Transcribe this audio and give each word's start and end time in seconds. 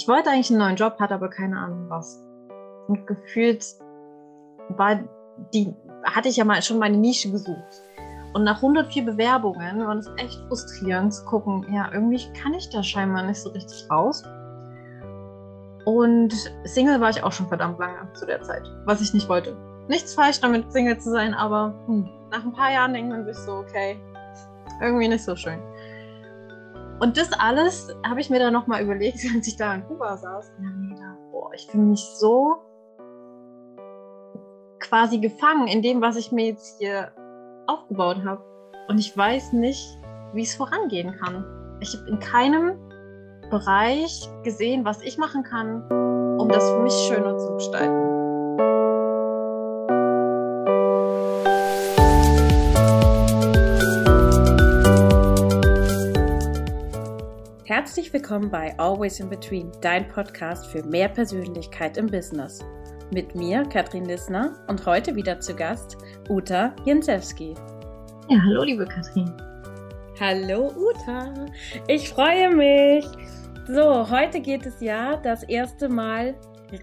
ich 0.00 0.08
wollte 0.08 0.30
eigentlich 0.30 0.50
einen 0.50 0.60
neuen 0.60 0.76
Job, 0.76 0.98
hatte 0.98 1.14
aber 1.14 1.28
keine 1.28 1.58
Ahnung 1.58 1.90
was. 1.90 2.24
Und 2.88 3.06
gefühlt 3.06 3.62
war 4.70 4.98
die, 5.52 5.74
hatte 6.04 6.30
ich 6.30 6.36
ja 6.38 6.44
mal 6.44 6.62
schon 6.62 6.78
meine 6.78 6.96
Nische 6.96 7.30
gesucht. 7.30 7.82
Und 8.32 8.44
nach 8.44 8.56
104 8.56 9.04
Bewerbungen 9.04 9.86
war 9.86 9.96
es 9.96 10.08
echt 10.16 10.40
frustrierend 10.48 11.12
zu 11.12 11.24
gucken, 11.26 11.66
ja, 11.70 11.90
irgendwie 11.92 12.20
kann 12.40 12.54
ich 12.54 12.70
da 12.70 12.82
scheinbar 12.82 13.24
nicht 13.24 13.40
so 13.40 13.50
richtig 13.50 13.90
raus. 13.90 14.22
Und 15.84 16.32
Single 16.64 17.00
war 17.00 17.10
ich 17.10 17.22
auch 17.22 17.32
schon 17.32 17.48
verdammt 17.48 17.78
lange 17.78 18.10
zu 18.14 18.24
der 18.24 18.40
Zeit, 18.40 18.62
was 18.86 19.02
ich 19.02 19.12
nicht 19.12 19.28
wollte. 19.28 19.54
Nichts 19.88 20.14
falsch 20.14 20.40
damit, 20.40 20.72
Single 20.72 20.98
zu 20.98 21.10
sein, 21.10 21.34
aber 21.34 21.74
hm, 21.86 22.08
nach 22.30 22.44
ein 22.44 22.52
paar 22.52 22.72
Jahren 22.72 22.94
denkt 22.94 23.10
man 23.10 23.26
sich 23.26 23.36
so, 23.36 23.52
okay, 23.52 24.00
irgendwie 24.80 25.08
nicht 25.08 25.24
so 25.24 25.36
schön. 25.36 25.58
Und 27.00 27.16
das 27.16 27.32
alles 27.32 27.88
habe 28.06 28.20
ich 28.20 28.28
mir 28.28 28.38
dann 28.38 28.52
nochmal 28.52 28.82
überlegt, 28.82 29.18
als 29.34 29.48
ich 29.48 29.56
da 29.56 29.74
in 29.74 29.84
Kuba 29.84 30.16
saß. 30.16 30.52
Boah, 31.32 31.52
ich 31.54 31.66
fühle 31.66 31.84
mich 31.84 32.04
so 32.18 32.56
quasi 34.78 35.18
gefangen 35.18 35.66
in 35.66 35.82
dem, 35.82 36.00
was 36.00 36.16
ich 36.16 36.32
mir 36.32 36.46
jetzt 36.46 36.78
hier 36.78 37.12
aufgebaut 37.66 38.24
habe. 38.24 38.42
Und 38.88 38.98
ich 38.98 39.16
weiß 39.16 39.52
nicht, 39.52 39.98
wie 40.34 40.42
es 40.42 40.54
vorangehen 40.54 41.16
kann. 41.16 41.44
Ich 41.80 41.96
habe 41.96 42.08
in 42.10 42.18
keinem 42.18 42.78
Bereich 43.50 44.28
gesehen, 44.44 44.84
was 44.84 45.00
ich 45.02 45.16
machen 45.16 45.42
kann, 45.42 45.88
um 46.38 46.48
das 46.48 46.70
für 46.70 46.80
mich 46.80 46.94
schöner 47.08 47.36
zu 47.38 47.54
gestalten. 47.54 48.09
Herzlich 57.70 58.12
willkommen 58.12 58.50
bei 58.50 58.76
Always 58.80 59.20
in 59.20 59.30
Between, 59.30 59.70
dein 59.80 60.08
Podcast 60.08 60.66
für 60.66 60.82
mehr 60.82 61.08
Persönlichkeit 61.08 61.98
im 61.98 62.08
Business. 62.08 62.64
Mit 63.12 63.36
mir, 63.36 63.62
Katrin 63.62 64.06
Lissner, 64.06 64.58
und 64.66 64.84
heute 64.86 65.14
wieder 65.14 65.38
zu 65.38 65.54
Gast 65.54 65.96
Uta 66.28 66.74
Jensewski. 66.84 67.54
Ja, 68.28 68.42
hallo, 68.44 68.64
liebe 68.64 68.84
Katrin. 68.86 69.32
Hallo, 70.18 70.72
Uta. 70.76 71.32
Ich 71.86 72.08
freue 72.08 72.50
mich. 72.50 73.06
So, 73.68 74.10
heute 74.10 74.40
geht 74.40 74.66
es 74.66 74.80
ja 74.80 75.14
das 75.18 75.44
erste 75.44 75.88
Mal 75.88 76.34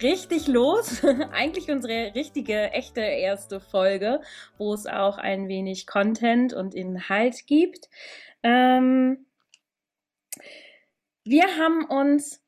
richtig 0.01 0.47
los. 0.47 1.03
Eigentlich 1.33 1.69
unsere 1.69 2.15
richtige, 2.15 2.71
echte 2.71 3.01
erste 3.01 3.59
Folge, 3.59 4.21
wo 4.57 4.73
es 4.73 4.87
auch 4.87 5.17
ein 5.17 5.49
wenig 5.49 5.85
Content 5.85 6.53
und 6.53 6.73
Inhalt 6.73 7.45
gibt. 7.45 7.89
Ähm, 8.41 9.26
wir 11.29 11.57
haben 11.57 11.85
uns 11.85 12.43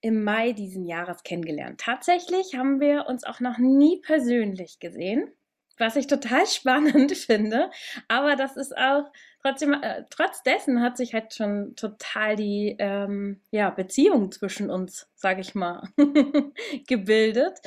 im 0.00 0.24
Mai 0.24 0.52
diesen 0.52 0.84
Jahres 0.84 1.22
kennengelernt. 1.22 1.80
Tatsächlich 1.80 2.54
haben 2.54 2.80
wir 2.80 3.06
uns 3.06 3.24
auch 3.24 3.40
noch 3.40 3.58
nie 3.58 4.00
persönlich 4.00 4.78
gesehen, 4.78 5.30
was 5.78 5.96
ich 5.96 6.06
total 6.06 6.46
spannend 6.46 7.12
finde. 7.12 7.70
Aber 8.08 8.36
das 8.36 8.56
ist 8.56 8.76
auch 8.76 9.10
trotzdem, 9.42 9.74
äh, 9.74 10.04
trotz 10.10 10.42
dessen 10.42 10.80
hat 10.80 10.96
sich 10.96 11.12
halt 11.12 11.34
schon 11.34 11.74
total 11.76 12.36
die 12.36 12.76
ähm, 12.78 13.40
ja, 13.50 13.70
Beziehung 13.70 14.32
zwischen 14.32 14.70
uns, 14.70 15.08
sage 15.14 15.40
ich 15.42 15.54
mal, 15.54 15.82
gebildet. 16.86 17.58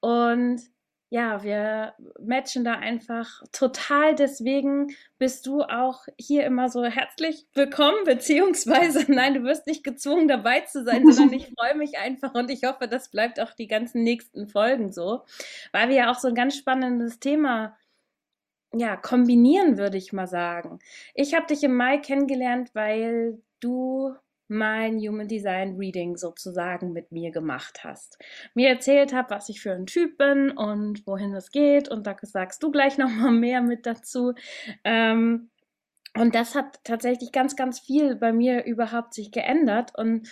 Und 0.00 0.60
ja, 1.10 1.42
wir 1.42 1.94
matchen 2.20 2.64
da 2.64 2.74
einfach 2.74 3.42
total. 3.52 4.14
Deswegen 4.14 4.94
bist 5.18 5.46
du 5.46 5.62
auch 5.62 6.06
hier 6.18 6.44
immer 6.44 6.68
so 6.68 6.84
herzlich 6.84 7.46
willkommen, 7.54 8.04
beziehungsweise 8.04 9.04
nein, 9.12 9.34
du 9.34 9.42
wirst 9.42 9.66
nicht 9.66 9.84
gezwungen 9.84 10.28
dabei 10.28 10.60
zu 10.60 10.84
sein, 10.84 11.10
sondern 11.10 11.38
ich 11.38 11.46
freue 11.58 11.76
mich 11.76 11.98
einfach 11.98 12.34
und 12.34 12.50
ich 12.50 12.64
hoffe, 12.64 12.88
das 12.88 13.10
bleibt 13.10 13.40
auch 13.40 13.54
die 13.54 13.68
ganzen 13.68 14.02
nächsten 14.02 14.48
Folgen 14.48 14.92
so, 14.92 15.22
weil 15.72 15.88
wir 15.88 15.96
ja 15.96 16.10
auch 16.10 16.18
so 16.18 16.28
ein 16.28 16.34
ganz 16.34 16.56
spannendes 16.56 17.18
Thema 17.20 17.76
ja, 18.74 18.96
kombinieren, 18.96 19.78
würde 19.78 19.96
ich 19.96 20.12
mal 20.12 20.26
sagen. 20.26 20.78
Ich 21.14 21.34
habe 21.34 21.46
dich 21.46 21.64
im 21.64 21.74
Mai 21.74 21.96
kennengelernt, 21.98 22.74
weil 22.74 23.40
du 23.60 24.14
mein 24.48 24.98
Human 24.98 25.28
Design 25.28 25.76
Reading 25.76 26.16
sozusagen 26.16 26.92
mit 26.92 27.12
mir 27.12 27.30
gemacht 27.30 27.84
hast. 27.84 28.18
Mir 28.54 28.68
erzählt 28.68 29.12
habe, 29.12 29.30
was 29.30 29.48
ich 29.48 29.60
für 29.60 29.72
ein 29.72 29.86
Typ 29.86 30.18
bin 30.18 30.50
und 30.50 31.06
wohin 31.06 31.34
es 31.34 31.50
geht 31.50 31.88
und 31.88 32.06
da 32.06 32.16
sagst 32.22 32.62
du 32.62 32.70
gleich 32.70 32.98
nochmal 32.98 33.32
mehr 33.32 33.62
mit 33.62 33.86
dazu. 33.86 34.34
Ähm, 34.84 35.50
und 36.16 36.34
das 36.34 36.54
hat 36.54 36.80
tatsächlich 36.84 37.32
ganz, 37.32 37.54
ganz 37.54 37.78
viel 37.78 38.16
bei 38.16 38.32
mir 38.32 38.64
überhaupt 38.64 39.14
sich 39.14 39.30
geändert 39.30 39.92
und 39.96 40.28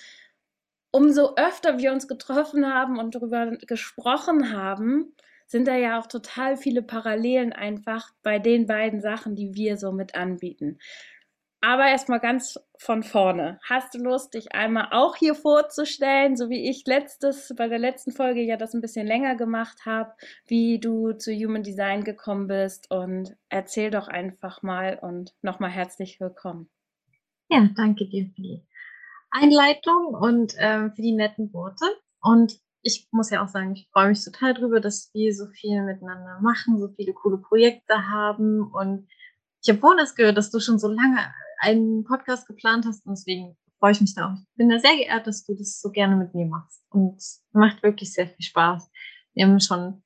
umso 0.91 1.34
öfter 1.37 1.78
wir 1.78 1.93
uns 1.93 2.09
getroffen 2.09 2.72
haben 2.72 2.99
und 2.99 3.15
darüber 3.15 3.50
gesprochen 3.59 4.53
haben, 4.53 5.15
sind 5.47 5.69
da 5.69 5.76
ja 5.76 6.00
auch 6.00 6.06
total 6.06 6.56
viele 6.56 6.82
Parallelen 6.82 7.53
einfach 7.53 8.10
bei 8.22 8.38
den 8.38 8.66
beiden 8.66 9.00
Sachen, 9.00 9.37
die 9.37 9.55
wir 9.55 9.76
so 9.76 9.93
mit 9.93 10.15
anbieten. 10.15 10.78
Aber 11.61 11.87
erstmal 11.87 12.21
ganz 12.21 12.59
von 12.78 13.03
vorne. 13.03 13.59
Hast 13.65 13.94
du 13.94 13.99
Lust, 13.99 14.34
dich 14.34 14.55
einmal 14.55 14.89
auch 14.93 15.17
hier 15.17 15.34
vorzustellen, 15.34 16.37
so 16.37 16.50
wie 16.50 16.69
ich 16.69 16.87
letztes, 16.87 17.53
bei 17.56 17.69
der 17.69 17.78
letzten 17.78 18.12
Folge 18.12 18.43
ja 18.43 18.56
das 18.56 18.75
ein 18.75 18.83
bisschen 18.83 19.06
länger 19.06 19.37
gemacht 19.37 19.87
habe, 19.87 20.12
wie 20.47 20.78
du 20.78 21.12
zu 21.12 21.33
Human 21.33 21.62
Design 21.62 22.05
gekommen 22.05 22.47
bist 22.47 22.91
und 22.91 23.34
erzähl 23.49 23.91
doch 23.91 24.09
einfach 24.09 24.62
mal 24.62 24.99
und 25.00 25.34
nochmal 25.43 25.71
herzlich 25.71 26.21
willkommen. 26.21 26.69
Ja, 27.49 27.69
danke 27.75 28.06
dir 28.06 28.27
für 28.27 28.43
die 28.43 28.67
Einleitung 29.31 30.15
und 30.15 30.55
ähm, 30.59 30.93
für 30.93 31.03
die 31.03 31.12
netten 31.12 31.53
Worte. 31.53 31.87
Und 32.21 32.61
ich 32.83 33.09
muss 33.11 33.31
ja 33.31 33.43
auch 33.43 33.49
sagen, 33.49 33.73
ich 33.73 33.88
freue 33.93 34.09
mich 34.09 34.25
total 34.25 34.55
drüber, 34.55 34.81
dass 34.81 35.11
wir 35.15 35.34
so 35.34 35.47
viel 35.47 35.83
miteinander 35.83 36.38
machen, 36.41 36.78
so 36.78 36.88
viele 36.88 37.15
coole 37.15 37.38
Projekte 37.38 38.09
haben 38.09 38.71
und 38.73 39.09
ich 39.62 39.71
habe 39.71 39.81
vorhin 39.81 39.99
erst 39.99 40.17
gehört, 40.17 40.37
dass 40.37 40.53
du 40.53 40.61
schon 40.61 40.78
so 40.78 40.87
lange 40.87 41.19
einen 41.59 42.05
Podcast 42.05 42.47
geplant 42.47 42.87
hast 42.87 43.05
und 43.06 43.12
deswegen 43.12 43.56
freue 43.78 43.93
ich 43.93 44.00
mich 44.00 44.15
da 44.15 44.28
auch. 44.28 44.39
Ich 44.41 44.56
bin 44.56 44.69
da 44.69 44.78
sehr 44.78 44.97
geehrt, 44.97 45.27
dass 45.27 45.44
du 45.44 45.55
das 45.55 45.81
so 45.81 45.91
gerne 45.91 46.17
mit 46.17 46.34
mir 46.34 46.47
machst 46.47 46.83
und 46.91 47.22
macht 47.53 47.83
wirklich 47.83 48.12
sehr 48.12 48.28
viel 48.28 48.44
Spaß. 48.44 48.91
Wir 49.34 49.47
haben 49.47 49.61
schon 49.61 50.03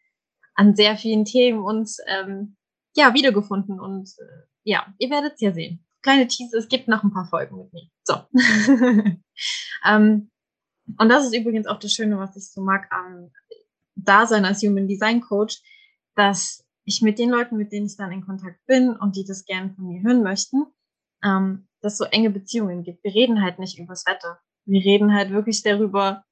an 0.55 0.75
sehr 0.75 0.97
vielen 0.97 1.25
Themen 1.25 1.61
uns 1.61 1.99
ähm, 2.06 2.56
ja 2.97 3.15
wiedergefunden 3.15 3.81
und 3.81 4.11
äh, 4.19 4.47
ja, 4.65 4.93
ihr 4.99 5.11
werdet 5.11 5.34
es 5.34 5.41
ja 5.41 5.53
sehen. 5.53 5.84
Kleine 6.03 6.27
Teaser, 6.27 6.59
es 6.59 6.69
gibt 6.69 6.88
noch 6.88 7.05
ein 7.05 7.12
paar 7.12 7.27
Folgen 7.27 7.59
mit 7.59 7.72
mir. 7.72 7.88
So. 8.05 8.15
ähm, 9.87 10.31
und 10.99 11.09
das 11.09 11.25
ist 11.25 11.34
übrigens 11.34 11.67
auch 11.67 11.78
das 11.78 11.93
Schöne, 11.93 12.19
was 12.19 12.37
ich 12.37 12.50
so 12.50 12.62
mag 12.62 12.91
am 12.91 13.31
Dasein 13.94 14.44
als 14.44 14.62
Human 14.62 14.88
Design 14.88 15.21
Coach, 15.21 15.61
dass 16.17 16.65
ich 16.84 17.03
mit 17.03 17.19
den 17.19 17.31
Leuten, 17.31 17.56
mit 17.56 17.72
denen 17.72 17.87
ich 17.87 17.97
dann 17.97 18.12
in 18.12 18.25
Kontakt 18.25 18.65
bin 18.67 18.97
und 18.97 19.17
die 19.17 19.25
das 19.25 19.44
gerne 19.44 19.72
von 19.75 19.87
mir 19.87 20.03
hören 20.03 20.22
möchten, 20.22 20.67
ähm, 21.25 21.69
dass 21.81 21.98
so 21.98 22.04
enge 22.04 22.31
Beziehungen 22.31 22.82
gibt. 22.82 23.04
Wir 23.04 23.14
reden 23.14 23.42
halt 23.42 23.58
nicht 23.58 23.78
übers 23.78 24.06
Wetter. 24.06 24.41
Wir 24.64 24.84
reden 24.84 25.14
halt 25.14 25.31
wirklich 25.31 25.62
darüber, 25.62 26.25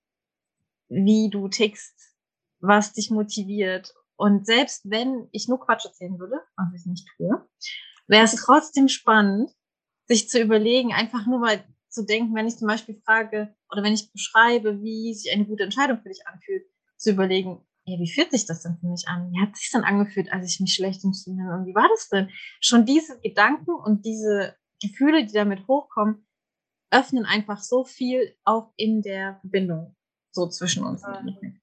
wie 0.88 1.30
du 1.30 1.48
tickst, 1.48 2.16
was 2.60 2.92
dich 2.92 3.10
motiviert. 3.10 3.94
Und 4.16 4.46
selbst 4.46 4.90
wenn 4.90 5.28
ich 5.32 5.48
nur 5.48 5.60
Quatsch 5.60 5.84
erzählen 5.84 6.18
würde, 6.18 6.40
was 6.56 6.74
ich 6.74 6.86
nicht 6.86 7.06
tue, 7.16 7.48
wäre 8.08 8.24
es 8.24 8.34
trotzdem 8.34 8.88
spannend, 8.88 9.50
sich 10.06 10.28
zu 10.28 10.40
überlegen, 10.40 10.92
einfach 10.92 11.26
nur 11.26 11.38
mal 11.38 11.62
zu 11.88 12.04
denken, 12.04 12.34
wenn 12.34 12.48
ich 12.48 12.56
zum 12.56 12.68
Beispiel 12.68 13.00
frage 13.04 13.54
oder 13.70 13.82
wenn 13.82 13.92
ich 13.92 14.10
beschreibe, 14.12 14.82
wie 14.82 15.14
sich 15.14 15.32
eine 15.32 15.46
gute 15.46 15.64
Entscheidung 15.64 16.00
für 16.02 16.08
dich 16.08 16.26
anfühlt, 16.26 16.64
zu 16.96 17.10
überlegen, 17.10 17.64
ja, 17.84 17.98
wie 17.98 18.10
fühlt 18.10 18.30
sich 18.30 18.44
das 18.44 18.62
denn 18.62 18.76
für 18.80 18.86
mich 18.86 19.08
an? 19.08 19.32
Wie 19.32 19.40
hat 19.40 19.56
sich 19.56 19.70
denn 19.70 19.84
angefühlt, 19.84 20.30
als 20.30 20.52
ich 20.52 20.60
mich 20.60 20.74
schlecht 20.74 21.04
entschieden 21.04 21.42
habe? 21.44 21.60
Und 21.60 21.66
wie 21.66 21.74
war 21.74 21.88
das 21.88 22.08
denn? 22.08 22.28
Schon 22.60 22.84
diese 22.84 23.18
Gedanken 23.20 23.70
und 23.70 24.04
diese 24.04 24.56
Gefühle, 24.80 25.24
die 25.24 25.32
damit 25.32 25.66
hochkommen, 25.66 26.26
öffnen 26.90 27.26
einfach 27.26 27.60
so 27.60 27.84
viel 27.84 28.34
auch 28.44 28.72
in 28.76 29.02
der 29.02 29.38
Verbindung 29.40 29.96
so 30.32 30.48
zwischen 30.48 30.84
uns. 30.84 31.02
Mhm. 31.02 31.60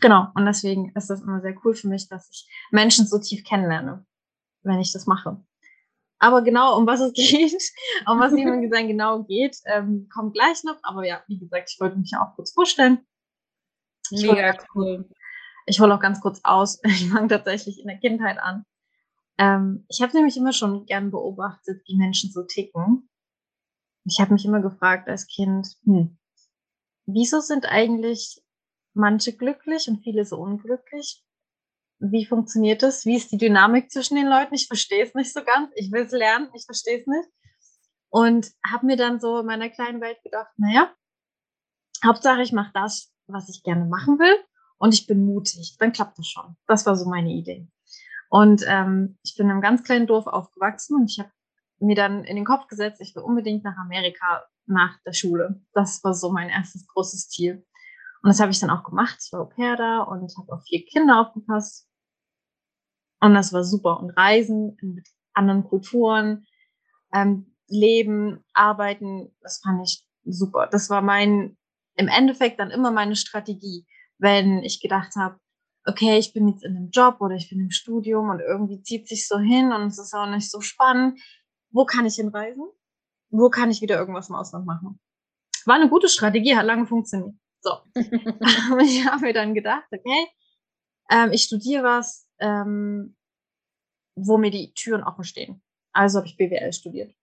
Genau, 0.00 0.28
und 0.34 0.44
deswegen 0.44 0.92
ist 0.94 1.10
das 1.10 1.22
immer 1.22 1.40
sehr 1.40 1.54
cool 1.64 1.74
für 1.74 1.88
mich, 1.88 2.08
dass 2.08 2.28
ich 2.30 2.48
Menschen 2.70 3.06
so 3.06 3.18
tief 3.18 3.44
kennenlerne, 3.44 4.04
wenn 4.62 4.80
ich 4.80 4.92
das 4.92 5.06
mache. 5.06 5.42
Aber 6.18 6.42
genau, 6.42 6.76
um 6.76 6.86
was 6.86 7.00
es 7.00 7.12
geht, 7.14 7.62
um 8.06 8.18
was 8.18 8.32
Human 8.32 8.62
Design 8.62 8.88
genau 8.88 9.22
geht, 9.24 9.58
ähm, 9.66 10.08
kommt 10.12 10.34
gleich 10.34 10.64
noch. 10.64 10.78
Aber 10.82 11.06
ja, 11.06 11.22
wie 11.28 11.38
gesagt, 11.38 11.70
ich 11.70 11.80
wollte 11.80 11.96
mich 11.96 12.14
auch 12.16 12.34
kurz 12.34 12.52
vorstellen. 12.52 13.06
Ich 14.10 14.22
Mega 14.22 14.56
cool. 14.74 15.08
Ich 15.66 15.80
hole 15.80 15.94
auch 15.94 16.00
ganz 16.00 16.20
kurz 16.20 16.40
aus. 16.44 16.80
Ich 16.84 17.08
fange 17.08 17.28
tatsächlich 17.28 17.80
in 17.80 17.88
der 17.88 17.98
Kindheit 17.98 18.38
an. 18.38 18.64
Ähm, 19.38 19.84
ich 19.88 20.00
habe 20.02 20.14
nämlich 20.14 20.36
immer 20.36 20.52
schon 20.52 20.86
gern 20.86 21.10
beobachtet, 21.10 21.82
wie 21.86 21.96
Menschen 21.96 22.30
so 22.30 22.42
ticken. 22.42 23.08
Ich 24.04 24.20
habe 24.20 24.32
mich 24.34 24.44
immer 24.44 24.60
gefragt 24.60 25.08
als 25.08 25.26
Kind, 25.26 25.66
hm, 25.84 26.18
wieso 27.06 27.40
sind 27.40 27.66
eigentlich 27.66 28.42
manche 28.92 29.36
glücklich 29.36 29.88
und 29.88 30.02
viele 30.02 30.24
so 30.24 30.36
unglücklich? 30.36 31.24
Wie 31.98 32.26
funktioniert 32.26 32.82
das? 32.82 33.06
Wie 33.06 33.16
ist 33.16 33.32
die 33.32 33.38
Dynamik 33.38 33.90
zwischen 33.90 34.16
den 34.16 34.26
Leuten? 34.26 34.54
Ich 34.54 34.66
verstehe 34.66 35.04
es 35.04 35.14
nicht 35.14 35.32
so 35.32 35.42
ganz. 35.42 35.70
Ich 35.74 35.90
will 35.90 36.02
es 36.02 36.12
lernen, 36.12 36.50
ich 36.54 36.64
verstehe 36.64 37.00
es 37.00 37.06
nicht. 37.06 37.28
Und 38.10 38.52
habe 38.64 38.86
mir 38.86 38.96
dann 38.96 39.20
so 39.20 39.40
in 39.40 39.46
meiner 39.46 39.70
kleinen 39.70 40.00
Welt 40.00 40.22
gedacht, 40.22 40.52
naja, 40.56 40.92
Hauptsache, 42.04 42.42
ich 42.42 42.52
mache 42.52 42.70
das, 42.74 43.12
was 43.26 43.48
ich 43.48 43.62
gerne 43.62 43.86
machen 43.86 44.18
will 44.18 44.36
und 44.78 44.92
ich 44.92 45.06
bin 45.06 45.24
mutig. 45.24 45.76
Dann 45.78 45.92
klappt 45.92 46.18
das 46.18 46.28
schon. 46.28 46.56
Das 46.66 46.84
war 46.86 46.94
so 46.96 47.08
meine 47.08 47.30
Idee. 47.32 47.66
Und 48.34 48.64
ähm, 48.66 49.16
ich 49.22 49.36
bin 49.36 49.46
in 49.46 49.52
einem 49.52 49.60
ganz 49.60 49.84
kleinen 49.84 50.08
Dorf 50.08 50.26
aufgewachsen 50.26 50.96
und 50.96 51.08
ich 51.08 51.20
habe 51.20 51.30
mir 51.78 51.94
dann 51.94 52.24
in 52.24 52.34
den 52.34 52.44
Kopf 52.44 52.66
gesetzt, 52.66 53.00
ich 53.00 53.14
will 53.14 53.22
unbedingt 53.22 53.62
nach 53.62 53.76
Amerika 53.76 54.42
nach 54.66 54.98
der 55.06 55.12
Schule. 55.12 55.62
Das 55.72 56.02
war 56.02 56.14
so 56.14 56.32
mein 56.32 56.48
erstes 56.48 56.84
großes 56.88 57.28
Ziel. 57.28 57.64
Und 58.22 58.28
das 58.28 58.40
habe 58.40 58.50
ich 58.50 58.58
dann 58.58 58.70
auch 58.70 58.82
gemacht. 58.82 59.18
Ich 59.24 59.32
war 59.32 59.42
Au 59.42 59.44
pair 59.44 59.76
da 59.76 60.00
und 60.00 60.36
habe 60.36 60.52
auf 60.52 60.64
vier 60.64 60.84
Kinder 60.84 61.20
aufgepasst. 61.20 61.88
Und 63.20 63.34
das 63.34 63.52
war 63.52 63.62
super. 63.62 64.00
Und 64.00 64.10
Reisen 64.10 64.76
mit 64.82 65.06
anderen 65.32 65.62
Kulturen, 65.62 66.44
ähm, 67.12 67.54
Leben, 67.68 68.44
Arbeiten, 68.52 69.32
das 69.42 69.60
fand 69.62 69.86
ich 69.86 70.04
super. 70.24 70.66
Das 70.66 70.90
war 70.90 71.02
mein, 71.02 71.56
im 71.94 72.08
Endeffekt 72.08 72.58
dann 72.58 72.72
immer 72.72 72.90
meine 72.90 73.14
Strategie, 73.14 73.86
wenn 74.18 74.64
ich 74.64 74.80
gedacht 74.80 75.14
habe, 75.14 75.38
okay, 75.86 76.18
ich 76.18 76.32
bin 76.32 76.48
jetzt 76.48 76.64
in 76.64 76.76
einem 76.76 76.90
Job 76.90 77.20
oder 77.20 77.34
ich 77.34 77.48
bin 77.50 77.60
im 77.60 77.70
Studium 77.70 78.30
und 78.30 78.40
irgendwie 78.40 78.82
zieht 78.82 79.08
sich 79.08 79.28
so 79.28 79.38
hin 79.38 79.72
und 79.72 79.88
es 79.88 79.98
ist 79.98 80.14
auch 80.14 80.26
nicht 80.26 80.50
so 80.50 80.60
spannend. 80.60 81.20
Wo 81.70 81.84
kann 81.84 82.06
ich 82.06 82.16
hinreisen? 82.16 82.64
Wo 83.30 83.50
kann 83.50 83.70
ich 83.70 83.82
wieder 83.82 83.98
irgendwas 83.98 84.28
im 84.28 84.34
Ausland 84.34 84.66
machen? 84.66 84.98
War 85.66 85.76
eine 85.76 85.88
gute 85.88 86.08
Strategie, 86.08 86.56
hat 86.56 86.66
lange 86.66 86.86
funktioniert. 86.86 87.34
So. 87.60 87.78
ich 87.94 89.06
habe 89.06 89.20
mir 89.22 89.32
dann 89.32 89.54
gedacht, 89.54 89.86
okay, 89.90 90.28
ähm, 91.10 91.32
ich 91.32 91.42
studiere 91.42 91.84
was, 91.84 92.28
ähm, 92.38 93.16
wo 94.16 94.38
mir 94.38 94.50
die 94.50 94.72
Türen 94.74 95.02
offen 95.02 95.24
stehen. 95.24 95.62
Also 95.92 96.18
habe 96.18 96.28
ich 96.28 96.36
BWL 96.36 96.72
studiert. 96.72 97.14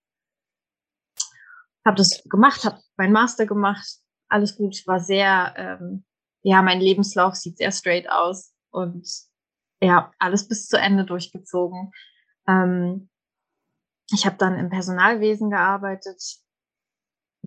Habe 1.84 1.96
das 1.96 2.22
gemacht, 2.24 2.64
habe 2.64 2.80
meinen 2.96 3.12
Master 3.12 3.46
gemacht, 3.46 3.98
alles 4.28 4.56
gut, 4.56 4.86
war 4.86 5.00
sehr, 5.00 5.54
ähm, 5.56 6.04
ja, 6.42 6.62
mein 6.62 6.80
Lebenslauf 6.80 7.34
sieht 7.34 7.58
sehr 7.58 7.72
straight 7.72 8.08
aus 8.08 8.51
und 8.72 9.08
ja, 9.80 10.12
alles 10.18 10.48
bis 10.48 10.68
zu 10.68 10.78
Ende 10.78 11.04
durchgezogen. 11.04 11.92
Ähm, 12.46 13.08
ich 14.10 14.26
habe 14.26 14.36
dann 14.36 14.58
im 14.58 14.70
Personalwesen 14.70 15.50
gearbeitet, 15.50 16.22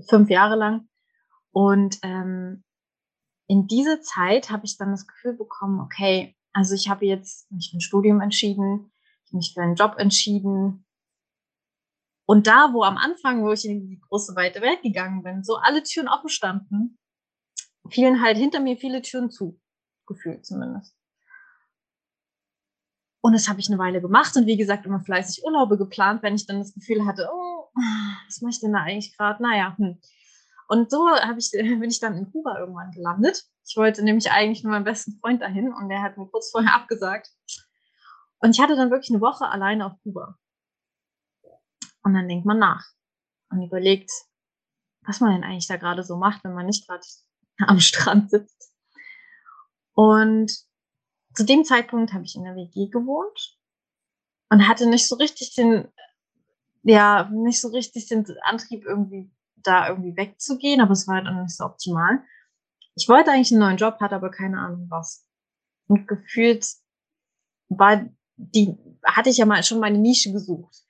fünf 0.10 0.30
Jahre 0.30 0.56
lang. 0.56 0.90
Und 1.52 2.00
ähm, 2.02 2.64
in 3.48 3.68
dieser 3.68 4.02
Zeit 4.02 4.50
habe 4.50 4.66
ich 4.66 4.78
dann 4.78 4.92
das 4.92 5.08
Gefühl 5.08 5.34
bekommen, 5.34 5.80
okay, 5.80 6.36
also 6.54 6.74
ich 6.74 6.90
habe 6.90 7.06
jetzt 7.06 7.52
mich 7.52 7.70
für 7.70 7.78
ein 7.78 7.82
Studium 7.82 8.22
entschieden, 8.22 8.92
ich 9.26 9.34
mich 9.34 9.54
für 9.54 9.62
einen 9.62 9.76
Job 9.76 9.96
entschieden. 9.98 10.86
Und 12.28 12.48
da, 12.48 12.74
wo 12.74 12.84
am 12.84 12.98
Anfang, 12.98 13.44
wo 13.44 13.52
ich 13.52 13.66
in 13.66 13.88
die 13.88 14.00
große 14.00 14.36
weite 14.36 14.62
Welt 14.62 14.82
gegangen 14.82 15.22
bin, 15.22 15.44
so 15.44 15.58
alle 15.58 15.84
Türen 15.84 16.08
offen 16.08 16.30
standen, 16.30 16.98
fielen 17.90 18.22
halt 18.22 18.38
hinter 18.38 18.60
mir 18.60 18.78
viele 18.78 19.02
Türen 19.02 19.30
zu, 19.30 19.60
gefühlt 20.08 20.46
zumindest. 20.46 20.96
Und 23.26 23.34
das 23.34 23.50
habe 23.50 23.60
ich 23.60 23.68
eine 23.70 23.80
Weile 23.80 24.02
gemacht 24.02 24.38
und 24.38 24.46
wie 24.46 24.56
gesagt 24.56 24.86
immer 24.86 25.00
fleißig 25.00 25.44
Urlaube 25.44 25.80
geplant, 25.80 26.22
wenn 26.22 26.36
ich 26.36 26.46
dann 26.46 26.60
das 26.60 26.76
Gefühl 26.76 27.08
hatte, 27.08 27.28
oh, 27.34 27.72
was 28.28 28.40
mache 28.42 28.52
ich 28.52 28.60
denn 28.60 28.72
da 28.72 28.82
eigentlich 28.82 29.18
gerade? 29.18 29.42
Naja, 29.42 29.76
hm. 29.80 30.00
Und 30.68 30.92
so 30.92 31.10
ich, 31.36 31.50
bin 31.52 31.90
ich 31.90 32.00
dann 32.00 32.16
in 32.18 32.32
Kuba 32.32 32.60
irgendwann 32.60 32.92
gelandet. 32.92 33.44
Ich 33.68 33.78
wollte 33.78 34.04
nämlich 34.04 34.30
eigentlich 34.30 34.64
nur 34.64 34.74
meinen 34.74 34.84
besten 34.84 35.18
Freund 35.20 35.42
dahin 35.42 35.74
und 35.74 35.90
der 35.90 36.04
hat 36.04 36.20
mir 36.20 36.28
kurz 36.28 36.52
vorher 36.52 36.76
abgesagt. 36.76 37.32
Und 38.42 38.52
ich 38.52 38.62
hatte 38.62 38.76
dann 38.76 38.92
wirklich 38.92 39.10
eine 39.10 39.22
Woche 39.22 39.48
alleine 39.48 39.88
auf 39.88 39.94
Kuba. 40.04 40.38
Und 42.04 42.14
dann 42.14 42.28
denkt 42.30 42.46
man 42.46 42.60
nach 42.60 42.86
und 43.50 43.64
überlegt, 43.64 44.12
was 45.02 45.20
man 45.20 45.32
denn 45.32 45.44
eigentlich 45.44 45.66
da 45.66 45.78
gerade 45.78 46.04
so 46.04 46.16
macht, 46.16 46.44
wenn 46.44 46.54
man 46.54 46.68
nicht 46.68 46.88
gerade 46.88 47.02
am 47.66 47.80
Strand 47.80 48.30
sitzt. 48.30 48.72
Und 49.96 50.52
zu 51.36 51.46
dem 51.46 51.64
Zeitpunkt 51.64 52.14
habe 52.14 52.24
ich 52.24 52.36
in 52.36 52.44
der 52.44 52.56
WG 52.56 52.88
gewohnt 52.90 53.58
und 54.50 54.68
hatte 54.68 54.88
nicht 54.88 55.08
so 55.08 55.16
richtig 55.16 55.54
den, 55.56 55.88
ja, 56.84 57.30
nicht 57.32 57.62
so 57.62 57.70
richtig 57.70 58.08
den 58.08 58.26
Antrieb, 58.44 58.86
irgendwie 58.86 59.32
da 59.58 59.90
irgendwie 59.90 60.16
wegzugehen, 60.16 60.82
aber 60.82 60.92
es 60.92 61.08
war 61.08 61.16
halt 61.16 61.28
auch 61.28 61.42
nicht 61.42 61.56
so 61.56 61.66
optimal. 61.66 62.24
Ich 62.96 63.10
wollte 63.10 63.32
eigentlich 63.32 63.52
einen 63.52 63.62
neuen 63.62 63.78
Job, 63.78 64.00
hatte 64.00 64.16
aber 64.16 64.32
keine 64.32 64.60
Ahnung 64.60 64.88
was. 64.90 65.28
Und 65.88 66.08
gefühlt 66.08 66.66
war 67.70 68.06
die, 68.38 68.78
hatte 69.04 69.30
ich 69.30 69.38
ja 69.38 69.46
mal 69.46 69.64
schon 69.64 69.80
meine 69.80 69.98
Nische 69.98 70.32
gesucht. 70.32 70.84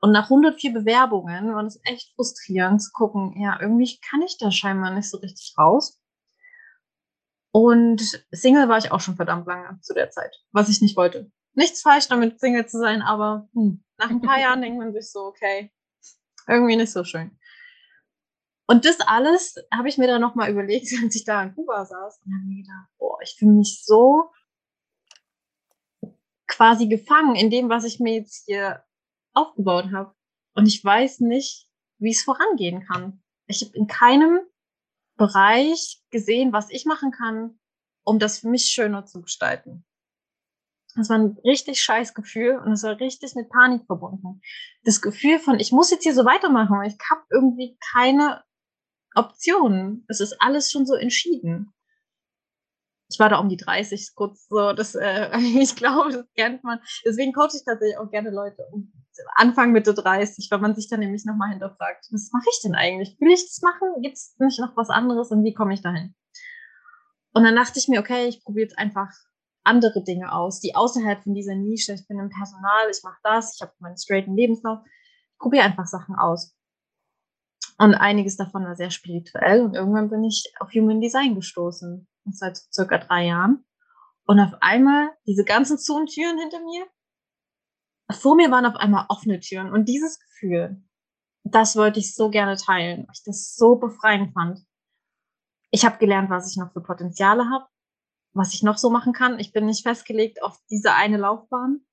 Und 0.00 0.10
nach 0.10 0.24
104 0.24 0.72
Bewerbungen 0.72 1.54
war 1.54 1.64
es 1.64 1.80
echt 1.84 2.12
frustrierend 2.16 2.82
zu 2.82 2.90
gucken, 2.92 3.40
ja, 3.40 3.60
irgendwie 3.60 4.00
kann 4.00 4.22
ich 4.22 4.36
da 4.36 4.50
scheinbar 4.50 4.92
nicht 4.92 5.08
so 5.08 5.18
richtig 5.18 5.54
raus. 5.56 6.01
Und 7.52 8.24
Single 8.32 8.68
war 8.68 8.78
ich 8.78 8.90
auch 8.90 9.00
schon 9.00 9.16
verdammt 9.16 9.46
lange 9.46 9.78
zu 9.82 9.92
der 9.92 10.10
Zeit, 10.10 10.42
was 10.52 10.70
ich 10.70 10.80
nicht 10.80 10.96
wollte. 10.96 11.30
Nichts 11.54 11.82
falsch 11.82 12.08
damit, 12.08 12.40
Single 12.40 12.66
zu 12.66 12.78
sein, 12.78 13.02
aber 13.02 13.48
hm, 13.52 13.84
nach 13.98 14.10
ein 14.10 14.22
paar 14.22 14.38
Jahren 14.40 14.62
denkt 14.62 14.78
man 14.78 14.92
sich 14.92 15.10
so, 15.10 15.20
okay, 15.20 15.70
irgendwie 16.48 16.76
nicht 16.76 16.90
so 16.90 17.04
schön. 17.04 17.38
Und 18.66 18.86
das 18.86 19.00
alles 19.00 19.56
habe 19.70 19.88
ich 19.88 19.98
mir 19.98 20.06
dann 20.06 20.22
nochmal 20.22 20.50
überlegt, 20.50 20.86
als 21.02 21.14
ich 21.14 21.24
da 21.24 21.42
in 21.42 21.54
Kuba 21.54 21.84
saß 21.84 22.20
und 22.24 22.34
habe 22.34 22.46
mir 22.46 22.62
gedacht, 22.62 22.88
boah, 22.98 23.18
ich 23.22 23.36
fühle 23.38 23.52
mich 23.52 23.84
so 23.84 24.30
quasi 26.46 26.86
gefangen 26.86 27.34
in 27.34 27.50
dem, 27.50 27.68
was 27.68 27.84
ich 27.84 28.00
mir 28.00 28.14
jetzt 28.14 28.44
hier 28.46 28.82
aufgebaut 29.34 29.92
habe. 29.92 30.14
Und 30.54 30.66
ich 30.66 30.82
weiß 30.82 31.20
nicht, 31.20 31.68
wie 31.98 32.10
es 32.10 32.22
vorangehen 32.22 32.86
kann. 32.86 33.22
Ich 33.46 33.62
habe 33.62 33.76
in 33.76 33.86
keinem 33.86 34.40
Bereich 35.22 36.02
gesehen, 36.10 36.52
was 36.52 36.68
ich 36.70 36.84
machen 36.84 37.12
kann, 37.12 37.56
um 38.02 38.18
das 38.18 38.40
für 38.40 38.48
mich 38.48 38.64
schöner 38.64 39.06
zu 39.06 39.22
gestalten. 39.22 39.84
Das 40.96 41.10
war 41.10 41.16
ein 41.16 41.38
richtig 41.44 41.80
scheiß 41.80 42.12
Gefühl 42.12 42.58
und 42.58 42.72
es 42.72 42.82
war 42.82 42.98
richtig 42.98 43.36
mit 43.36 43.48
Panik 43.48 43.86
verbunden. 43.86 44.42
Das 44.82 45.00
Gefühl 45.00 45.38
von, 45.38 45.60
ich 45.60 45.70
muss 45.70 45.92
jetzt 45.92 46.02
hier 46.02 46.12
so 46.12 46.24
weitermachen, 46.24 46.82
ich 46.82 46.96
habe 47.08 47.22
irgendwie 47.30 47.78
keine 47.92 48.42
Optionen. 49.14 50.04
Es 50.08 50.18
ist 50.18 50.36
alles 50.40 50.72
schon 50.72 50.86
so 50.86 50.94
entschieden. 50.94 51.72
Ich 53.08 53.20
war 53.20 53.28
da 53.28 53.38
um 53.38 53.48
die 53.48 53.56
30 53.56 54.16
kurz 54.16 54.48
so, 54.48 54.72
das, 54.72 54.96
äh, 54.96 55.30
ich 55.38 55.76
glaube, 55.76 56.10
das 56.10 56.26
kennt 56.34 56.64
man. 56.64 56.80
Deswegen 57.04 57.32
coache 57.32 57.54
ich 57.54 57.64
tatsächlich 57.64 57.96
auch 57.96 58.10
gerne 58.10 58.30
Leute 58.30 58.66
um 58.72 58.92
Anfang 59.34 59.72
Mitte 59.72 59.94
30, 59.94 60.50
weil 60.50 60.60
man 60.60 60.74
sich 60.74 60.88
dann 60.88 61.00
nämlich 61.00 61.24
nochmal 61.24 61.50
hinterfragt, 61.50 62.06
was 62.10 62.30
mache 62.32 62.46
ich 62.50 62.60
denn 62.62 62.74
eigentlich? 62.74 63.16
Will 63.20 63.32
ich 63.32 63.44
das 63.44 63.60
machen? 63.62 64.02
Gibt 64.02 64.16
es 64.16 64.34
nicht 64.38 64.60
noch 64.60 64.76
was 64.76 64.90
anderes 64.90 65.30
und 65.30 65.44
wie 65.44 65.54
komme 65.54 65.74
ich 65.74 65.82
dahin? 65.82 66.14
Und 67.34 67.44
dann 67.44 67.56
dachte 67.56 67.78
ich 67.78 67.88
mir, 67.88 68.00
okay, 68.00 68.26
ich 68.26 68.44
probiere 68.44 68.64
jetzt 68.64 68.78
einfach 68.78 69.10
andere 69.64 70.02
Dinge 70.02 70.32
aus, 70.32 70.60
die 70.60 70.74
außerhalb 70.74 71.22
von 71.22 71.34
dieser 71.34 71.54
Nische, 71.54 71.92
ich 71.92 72.06
bin 72.06 72.18
im 72.18 72.30
Personal, 72.30 72.90
ich 72.90 73.02
mache 73.02 73.20
das, 73.22 73.54
ich 73.56 73.62
habe 73.62 73.72
meinen 73.78 73.96
straighten 73.96 74.36
Lebenslauf, 74.36 74.80
ich 74.84 75.38
probiere 75.38 75.64
einfach 75.64 75.86
Sachen 75.86 76.16
aus. 76.16 76.54
Und 77.78 77.94
einiges 77.94 78.36
davon 78.36 78.64
war 78.64 78.76
sehr 78.76 78.90
spirituell 78.90 79.62
und 79.62 79.74
irgendwann 79.74 80.10
bin 80.10 80.24
ich 80.24 80.52
auf 80.60 80.72
Human 80.72 81.00
Design 81.00 81.34
gestoßen, 81.34 82.06
seit 82.30 82.58
circa 82.72 82.98
drei 82.98 83.26
Jahren. 83.26 83.64
Und 84.24 84.38
auf 84.40 84.54
einmal 84.60 85.10
diese 85.26 85.44
ganzen 85.44 85.78
Zontüren 85.78 86.38
hinter 86.38 86.60
mir, 86.60 86.86
vor 88.12 88.36
mir 88.36 88.50
waren 88.50 88.66
auf 88.66 88.76
einmal 88.76 89.06
offene 89.08 89.40
Türen 89.40 89.72
und 89.72 89.88
dieses 89.88 90.18
Gefühl, 90.18 90.82
das 91.44 91.76
wollte 91.76 91.98
ich 91.98 92.14
so 92.14 92.30
gerne 92.30 92.56
teilen, 92.56 93.06
weil 93.06 93.14
ich 93.14 93.22
das 93.24 93.54
so 93.56 93.76
befreiend 93.76 94.32
fand. 94.32 94.60
Ich 95.70 95.84
habe 95.84 95.98
gelernt, 95.98 96.30
was 96.30 96.50
ich 96.50 96.56
noch 96.56 96.72
für 96.72 96.82
Potenziale 96.82 97.48
habe, 97.50 97.66
was 98.32 98.54
ich 98.54 98.62
noch 98.62 98.78
so 98.78 98.90
machen 98.90 99.12
kann. 99.12 99.38
Ich 99.38 99.52
bin 99.52 99.66
nicht 99.66 99.82
festgelegt 99.82 100.42
auf 100.42 100.58
diese 100.70 100.94
eine 100.94 101.16
Laufbahn 101.16 101.84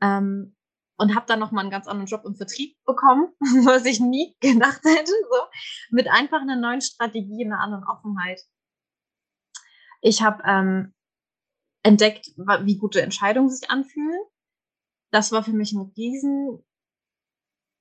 ähm, 0.00 0.56
und 0.96 1.14
habe 1.14 1.26
dann 1.26 1.38
noch 1.38 1.50
mal 1.50 1.62
einen 1.62 1.70
ganz 1.70 1.86
anderen 1.86 2.08
Job 2.08 2.24
im 2.24 2.36
Vertrieb 2.36 2.76
bekommen, 2.84 3.32
was 3.64 3.84
ich 3.84 4.00
nie 4.00 4.36
gedacht 4.40 4.80
hätte. 4.84 5.12
So 5.12 5.38
mit 5.90 6.08
einfach 6.08 6.40
einer 6.40 6.56
neuen 6.56 6.80
Strategie, 6.80 7.44
einer 7.44 7.60
anderen 7.60 7.84
Offenheit. 7.84 8.40
Ich 10.00 10.22
habe 10.22 10.42
ähm, 10.46 10.94
entdeckt, 11.82 12.26
wie 12.36 12.76
gute 12.76 13.00
Entscheidungen 13.00 13.48
sich 13.48 13.70
anfühlen 13.70 14.20
das 15.14 15.30
war 15.30 15.44
für 15.44 15.52
mich 15.52 15.72
ein 15.72 15.92
riesen 15.96 16.58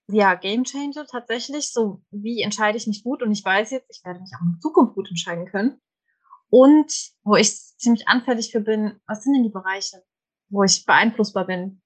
ja, 0.08 0.36
Game 0.36 0.66
Changer 0.66 1.08
tatsächlich. 1.08 1.72
So, 1.72 2.04
wie 2.12 2.42
entscheide 2.42 2.78
ich 2.78 2.86
mich 2.86 3.04
gut? 3.04 3.24
Und 3.24 3.32
ich 3.32 3.44
weiß 3.44 3.72
jetzt, 3.72 3.90
ich 3.90 4.06
werde 4.06 4.20
mich 4.20 4.32
auch 4.36 4.46
in 4.46 4.60
Zukunft 4.62 4.94
gut 4.94 5.10
entscheiden 5.10 5.48
können. 5.48 5.82
Und 6.50 6.94
wo 7.24 7.36
ich 7.36 7.52
ziemlich 7.78 8.08
anfällig 8.08 8.52
für 8.52 8.60
bin, 8.60 9.00
was 9.08 9.24
sind 9.24 9.34
denn 9.34 9.44
die 9.44 9.50
Bereiche, 9.50 10.04
wo 10.50 10.64
ich 10.64 10.86
beeinflussbar 10.86 11.48
bin? 11.48 11.82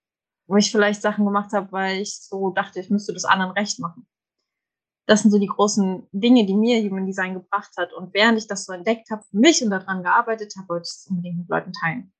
Wo 0.48 0.58
ich 0.58 0.70
vielleicht 0.70 1.02
Sachen 1.02 1.24
gemacht 1.24 1.54
habe, 1.54 1.72
weil 1.72 2.02
ich 2.02 2.20
so 2.22 2.50
dachte, 2.50 2.82
ich 2.82 2.90
müsste 2.90 3.14
das 3.14 3.24
anderen 3.24 3.52
recht 3.52 3.80
machen. 3.80 4.06
Das 5.06 5.22
sind 5.22 5.32
so 5.32 5.40
die 5.40 5.48
großen 5.48 6.10
Dinge, 6.12 6.46
die 6.46 6.56
mir 6.56 6.82
Human 6.84 7.06
Design 7.06 7.36
gebracht 7.36 7.72
hat. 7.78 7.94
Und 7.94 8.14
während 8.14 8.38
ich 8.38 8.48
das 8.48 8.66
so 8.66 8.74
entdeckt 8.74 9.10
habe 9.12 9.24
für 9.24 9.38
mich 9.38 9.64
und 9.64 9.70
daran 9.70 10.04
gearbeitet 10.04 10.54
habe, 10.58 10.68
wollte 10.68 10.88
ich 10.88 10.96
es 10.98 11.08
unbedingt 11.10 11.38
mit 11.38 11.50
Leuten 11.50 11.72
teilen. 11.72 12.12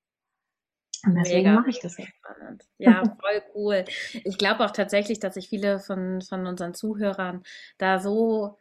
Und 1.06 1.16
deswegen 1.16 1.54
mache 1.54 1.70
ich 1.70 1.80
das 1.80 1.98
jetzt. 1.98 2.10
Spannend. 2.10 2.64
Ja, 2.78 3.04
voll 3.22 3.42
cool. 3.56 3.86
Ich 4.24 4.38
glaube 4.38 4.66
auch 4.66 4.72
tatsächlich, 4.72 5.20
dass 5.20 5.36
sich 5.36 5.50
viele 5.50 5.80
von, 5.80 6.22
von 6.22 6.46
unseren 6.48 6.74
Zuhörern 6.74 7.44
da 7.78 8.00
so 8.00 8.58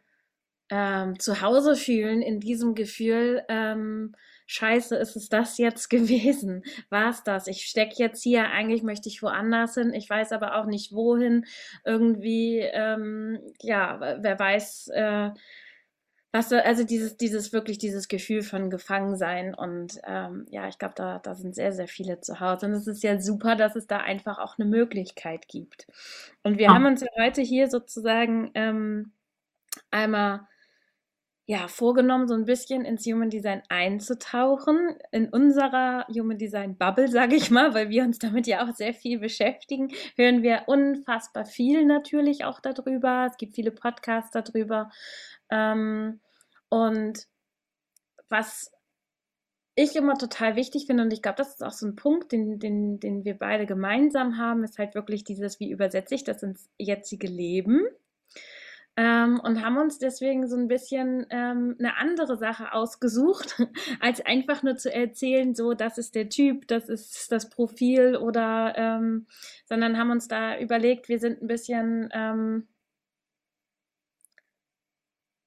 ähm, 0.69 1.19
zu 1.19 1.41
Hause 1.41 1.75
fühlen 1.75 2.21
in 2.21 2.39
diesem 2.39 2.75
Gefühl, 2.75 3.43
ähm, 3.47 4.13
scheiße, 4.47 4.95
ist 4.95 5.15
es 5.15 5.29
das 5.29 5.57
jetzt 5.57 5.89
gewesen? 5.89 6.63
War 6.89 7.09
es 7.09 7.23
das? 7.23 7.47
Ich 7.47 7.65
stecke 7.65 7.95
jetzt 7.97 8.23
hier, 8.23 8.49
eigentlich 8.49 8.83
möchte 8.83 9.09
ich 9.09 9.21
woanders 9.21 9.75
hin, 9.75 9.93
ich 9.93 10.09
weiß 10.09 10.31
aber 10.31 10.55
auch 10.55 10.65
nicht 10.65 10.91
wohin. 10.93 11.45
Irgendwie, 11.85 12.59
ähm, 12.59 13.39
ja, 13.61 14.17
wer 14.19 14.39
weiß, 14.39 14.89
äh, 14.93 15.29
was, 16.31 16.51
also 16.51 16.83
dieses, 16.83 17.17
dieses 17.17 17.53
wirklich 17.53 17.77
dieses 17.77 18.07
Gefühl 18.07 18.41
von 18.41 18.69
Gefangensein 18.69 19.55
und 19.55 19.99
ähm, 20.05 20.45
ja, 20.49 20.67
ich 20.67 20.77
glaube, 20.77 20.93
da, 20.95 21.19
da 21.19 21.35
sind 21.35 21.55
sehr, 21.55 21.71
sehr 21.71 21.87
viele 21.87 22.19
zu 22.19 22.39
Hause 22.39 22.65
und 22.65 22.73
es 22.73 22.87
ist 22.87 23.03
ja 23.03 23.19
super, 23.19 23.55
dass 23.55 23.75
es 23.75 23.87
da 23.87 23.97
einfach 23.97 24.37
auch 24.37 24.59
eine 24.59 24.67
Möglichkeit 24.67 25.47
gibt. 25.47 25.87
Und 26.43 26.57
wir 26.57 26.65
ja. 26.65 26.73
haben 26.73 26.85
uns 26.85 27.01
ja 27.01 27.07
heute 27.17 27.41
hier 27.41 27.69
sozusagen 27.69 28.51
ähm, 28.55 29.13
einmal 29.89 30.47
ja, 31.49 31.69
vorgenommen, 31.69 32.27
so 32.27 32.33
ein 32.33 32.43
bisschen 32.43 32.83
ins 32.83 33.05
Human 33.05 33.29
Design 33.29 33.63
einzutauchen, 33.69 34.97
in 35.11 35.29
unserer 35.29 36.05
Human 36.09 36.37
Design 36.37 36.77
Bubble, 36.77 37.07
sage 37.07 37.37
ich 37.37 37.49
mal, 37.49 37.73
weil 37.73 37.89
wir 37.89 38.03
uns 38.03 38.19
damit 38.19 38.47
ja 38.47 38.67
auch 38.67 38.75
sehr 38.75 38.93
viel 38.93 39.19
beschäftigen, 39.19 39.93
hören 40.17 40.43
wir 40.43 40.63
unfassbar 40.67 41.45
viel 41.45 41.85
natürlich 41.85 42.43
auch 42.43 42.59
darüber. 42.59 43.27
Es 43.31 43.37
gibt 43.37 43.55
viele 43.55 43.71
Podcasts 43.71 44.31
darüber. 44.31 44.91
Ähm, 45.49 46.19
und 46.69 47.27
was 48.29 48.71
ich 49.75 49.95
immer 49.95 50.17
total 50.17 50.55
wichtig 50.55 50.87
finde, 50.87 51.03
und 51.03 51.13
ich 51.13 51.21
glaube, 51.21 51.37
das 51.37 51.49
ist 51.49 51.63
auch 51.63 51.71
so 51.71 51.85
ein 51.85 51.95
Punkt, 51.95 52.31
den, 52.31 52.59
den, 52.59 52.99
den 52.99 53.25
wir 53.25 53.37
beide 53.37 53.65
gemeinsam 53.65 54.37
haben, 54.37 54.63
ist 54.63 54.79
halt 54.79 54.95
wirklich 54.95 55.23
dieses, 55.23 55.59
wie 55.59 55.71
übersetze 55.71 56.15
ich 56.15 56.23
das 56.23 56.43
ins 56.43 56.69
jetzige 56.77 57.27
Leben? 57.27 57.81
ähm, 58.97 59.39
und 59.39 59.63
haben 59.63 59.77
uns 59.77 59.99
deswegen 59.99 60.47
so 60.47 60.57
ein 60.57 60.67
bisschen 60.67 61.27
ähm, 61.29 61.75
eine 61.77 61.97
andere 61.97 62.35
Sache 62.35 62.73
ausgesucht, 62.73 63.55
als 64.01 64.25
einfach 64.25 64.63
nur 64.63 64.75
zu 64.75 64.91
erzählen, 64.91 65.53
so 65.53 65.75
das 65.75 65.99
ist 65.99 66.15
der 66.15 66.29
Typ, 66.29 66.67
das 66.67 66.89
ist 66.89 67.31
das 67.31 67.49
Profil 67.49 68.17
oder, 68.17 68.73
ähm, 68.75 69.27
sondern 69.65 69.99
haben 69.99 70.09
uns 70.09 70.27
da 70.27 70.59
überlegt, 70.59 71.09
wir 71.09 71.19
sind 71.19 71.43
ein 71.43 71.47
bisschen, 71.47 72.09
ähm, 72.11 72.67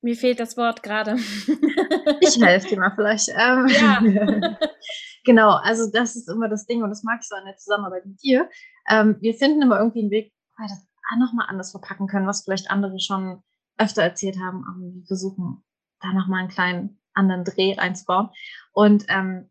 mir 0.02 0.16
fehlt 0.16 0.40
das 0.40 0.56
Wort 0.56 0.82
gerade. 0.82 1.16
ich 2.20 2.40
helfe 2.40 2.68
dir 2.68 2.78
mal 2.78 2.92
vielleicht. 2.94 3.28
Ähm, 3.28 3.68
ja. 3.68 4.58
genau, 5.24 5.50
also 5.62 5.90
das 5.92 6.16
ist 6.16 6.28
immer 6.28 6.48
das 6.48 6.66
Ding 6.66 6.82
und 6.82 6.90
das 6.90 7.02
mag 7.02 7.20
ich 7.20 7.28
so 7.28 7.34
an 7.34 7.44
der 7.44 7.56
Zusammenarbeit 7.56 8.06
mit 8.06 8.22
dir. 8.22 8.48
Ähm, 8.88 9.16
wir 9.20 9.34
finden 9.34 9.62
immer 9.62 9.78
irgendwie 9.78 10.00
einen 10.00 10.10
Weg, 10.10 10.32
das 10.58 10.86
nochmal 11.18 11.46
anders 11.48 11.72
verpacken 11.72 12.06
können, 12.06 12.26
was 12.26 12.44
vielleicht 12.44 12.70
andere 12.70 13.00
schon 13.00 13.42
öfter 13.78 14.02
erzählt 14.02 14.38
haben, 14.38 14.64
aber 14.68 14.78
wir 14.78 15.06
versuchen 15.06 15.64
da 16.00 16.12
nochmal 16.12 16.40
einen 16.40 16.48
kleinen 16.48 17.00
anderen 17.14 17.44
Dreh 17.44 17.74
reinzubauen. 17.74 18.30
Und 18.72 19.06
ähm, 19.08 19.50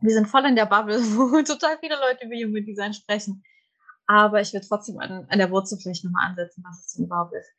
wir 0.00 0.12
sind 0.12 0.28
voll 0.28 0.44
in 0.44 0.56
der 0.56 0.66
Bubble, 0.66 0.98
wo 1.16 1.42
total 1.42 1.78
viele 1.78 1.96
Leute 1.96 2.26
über 2.26 2.36
Human 2.36 2.64
Design 2.64 2.94
sprechen. 2.94 3.42
Aber 4.06 4.40
ich 4.40 4.52
will 4.52 4.60
trotzdem 4.60 4.98
an, 4.98 5.26
an 5.28 5.38
der 5.38 5.50
Wurzel 5.50 5.78
vielleicht 5.78 6.04
nochmal 6.04 6.28
ansetzen, 6.28 6.64
was 6.66 6.86
es 6.86 6.94
denn 6.94 7.06
überhaupt 7.06 7.34
ist, 7.34 7.50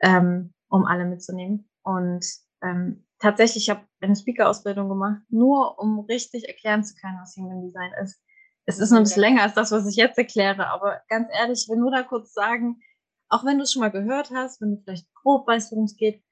ähm, 0.00 0.52
um 0.72 0.86
alle 0.86 1.04
mitzunehmen. 1.04 1.68
Und 1.82 2.26
ähm, 2.62 3.04
tatsächlich, 3.18 3.64
ich 3.64 3.70
habe 3.70 3.86
eine 4.00 4.16
Speaker-Ausbildung 4.16 4.88
gemacht, 4.88 5.20
nur 5.28 5.78
um 5.78 6.00
richtig 6.00 6.48
erklären 6.48 6.82
zu 6.82 6.94
können, 6.96 7.18
was 7.20 7.36
Human 7.36 7.62
Design 7.62 7.92
ist. 8.02 8.20
Es 8.64 8.78
ist 8.78 8.90
noch 8.90 8.98
ein 8.98 9.04
bisschen 9.04 9.22
länger 9.22 9.42
als 9.42 9.54
das, 9.54 9.72
was 9.72 9.86
ich 9.86 9.96
jetzt 9.96 10.18
erkläre, 10.18 10.68
aber 10.68 11.02
ganz 11.08 11.28
ehrlich, 11.32 11.64
ich 11.64 11.68
will 11.68 11.78
nur 11.78 11.90
da 11.90 12.02
kurz 12.02 12.32
sagen, 12.32 12.80
auch 13.28 13.44
wenn 13.44 13.58
du 13.58 13.64
es 13.64 13.72
schon 13.72 13.80
mal 13.80 13.90
gehört 13.90 14.30
hast, 14.30 14.60
wenn 14.60 14.76
du 14.76 14.82
vielleicht 14.82 15.12
grob 15.14 15.46
weißt, 15.46 15.72
worum 15.72 15.84
es 15.84 15.96
geht, 15.96 16.22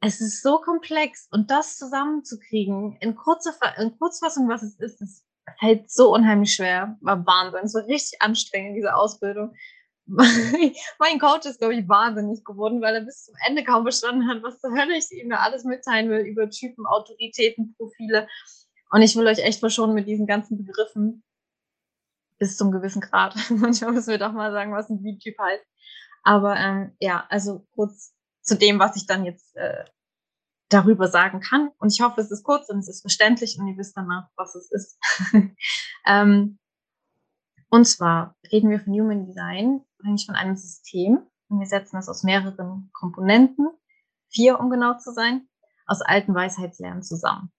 es 0.00 0.20
ist 0.20 0.42
so 0.42 0.58
komplex 0.58 1.26
und 1.30 1.50
das 1.50 1.76
zusammenzukriegen 1.76 2.96
in 3.00 3.16
kurzer 3.16 3.54
in 3.78 3.98
Kurzfassung, 3.98 4.48
was 4.48 4.62
es 4.62 4.78
ist, 4.78 5.00
das 5.00 5.24
fällt 5.58 5.90
so 5.90 6.12
unheimlich 6.12 6.54
schwer. 6.54 6.96
War 7.00 7.26
Wahnsinn. 7.26 7.64
Es 7.64 7.74
war 7.74 7.86
richtig 7.86 8.20
anstrengend, 8.20 8.76
diese 8.76 8.94
Ausbildung. 8.94 9.54
mein 10.98 11.18
Coach 11.18 11.46
ist, 11.46 11.58
glaube 11.58 11.74
ich, 11.74 11.88
wahnsinnig 11.88 12.44
geworden, 12.44 12.82
weil 12.82 12.94
er 12.94 13.00
bis 13.00 13.24
zum 13.24 13.34
Ende 13.46 13.64
kaum 13.64 13.84
verstanden 13.84 14.28
hat, 14.28 14.42
was 14.42 14.60
zur 14.60 14.72
Hölle 14.72 14.96
ich 14.96 15.10
ihm 15.12 15.30
da 15.30 15.36
alles 15.36 15.64
mitteilen 15.64 16.10
will 16.10 16.20
über 16.20 16.50
Typen, 16.50 16.86
Autoritäten, 16.86 17.74
Profile. 17.76 18.28
Und 18.90 19.02
ich 19.02 19.16
will 19.16 19.26
euch 19.26 19.38
echt 19.38 19.60
verschonen 19.60 19.94
mit 19.94 20.06
diesen 20.06 20.26
ganzen 20.26 20.58
Begriffen 20.58 21.22
bis 22.38 22.56
zum 22.56 22.70
gewissen 22.70 23.00
Grad. 23.00 23.34
Manchmal 23.50 23.92
müssen 23.92 24.10
wir 24.10 24.18
doch 24.18 24.32
mal 24.32 24.52
sagen, 24.52 24.72
was 24.72 24.90
ein 24.90 25.00
V-Typ 25.00 25.38
heißt. 25.38 25.64
Aber 26.22 26.56
ähm, 26.56 26.96
ja, 27.00 27.26
also 27.28 27.66
kurz 27.74 28.14
zu 28.42 28.56
dem, 28.56 28.78
was 28.78 28.96
ich 28.96 29.06
dann 29.06 29.24
jetzt 29.24 29.56
äh, 29.56 29.84
darüber 30.68 31.08
sagen 31.08 31.40
kann. 31.40 31.70
Und 31.78 31.92
ich 31.92 32.00
hoffe, 32.00 32.20
es 32.20 32.30
ist 32.30 32.44
kurz 32.44 32.68
und 32.68 32.78
es 32.78 32.88
ist 32.88 33.00
verständlich 33.00 33.58
und 33.58 33.68
ihr 33.68 33.76
wisst 33.76 33.96
danach, 33.96 34.28
was 34.36 34.54
es 34.54 34.70
ist. 34.70 34.98
ähm, 36.06 36.58
und 37.68 37.86
zwar 37.86 38.36
reden 38.50 38.70
wir 38.70 38.80
von 38.80 38.92
Human 38.92 39.26
Design, 39.26 39.84
eigentlich 40.02 40.26
von 40.26 40.34
einem 40.34 40.56
System. 40.56 41.26
Und 41.48 41.60
wir 41.60 41.66
setzen 41.66 41.96
es 41.96 42.08
aus 42.08 42.22
mehreren 42.22 42.90
Komponenten, 42.92 43.68
vier 44.28 44.58
um 44.60 44.70
genau 44.70 44.98
zu 44.98 45.12
sein, 45.12 45.48
aus 45.86 46.00
alten 46.00 46.34
Weisheitslernen 46.34 47.02
zusammen. 47.02 47.52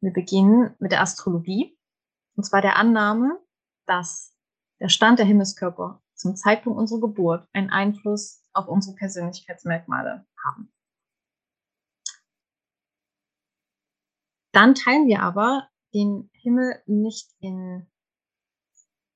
Wir 0.00 0.12
beginnen 0.12 0.74
mit 0.78 0.92
der 0.92 1.00
Astrologie, 1.00 1.76
und 2.36 2.44
zwar 2.44 2.60
der 2.60 2.76
Annahme, 2.76 3.40
dass 3.86 4.34
der 4.78 4.88
Stand 4.88 5.18
der 5.18 5.26
Himmelskörper 5.26 6.02
zum 6.14 6.36
Zeitpunkt 6.36 6.78
unserer 6.78 7.00
Geburt 7.00 7.48
einen 7.52 7.70
Einfluss 7.70 8.42
auf 8.52 8.68
unsere 8.68 8.94
Persönlichkeitsmerkmale 8.96 10.26
haben. 10.44 10.72
Dann 14.52 14.74
teilen 14.74 15.06
wir 15.06 15.22
aber 15.22 15.68
den 15.92 16.30
Himmel 16.32 16.82
nicht 16.86 17.30
in 17.40 17.86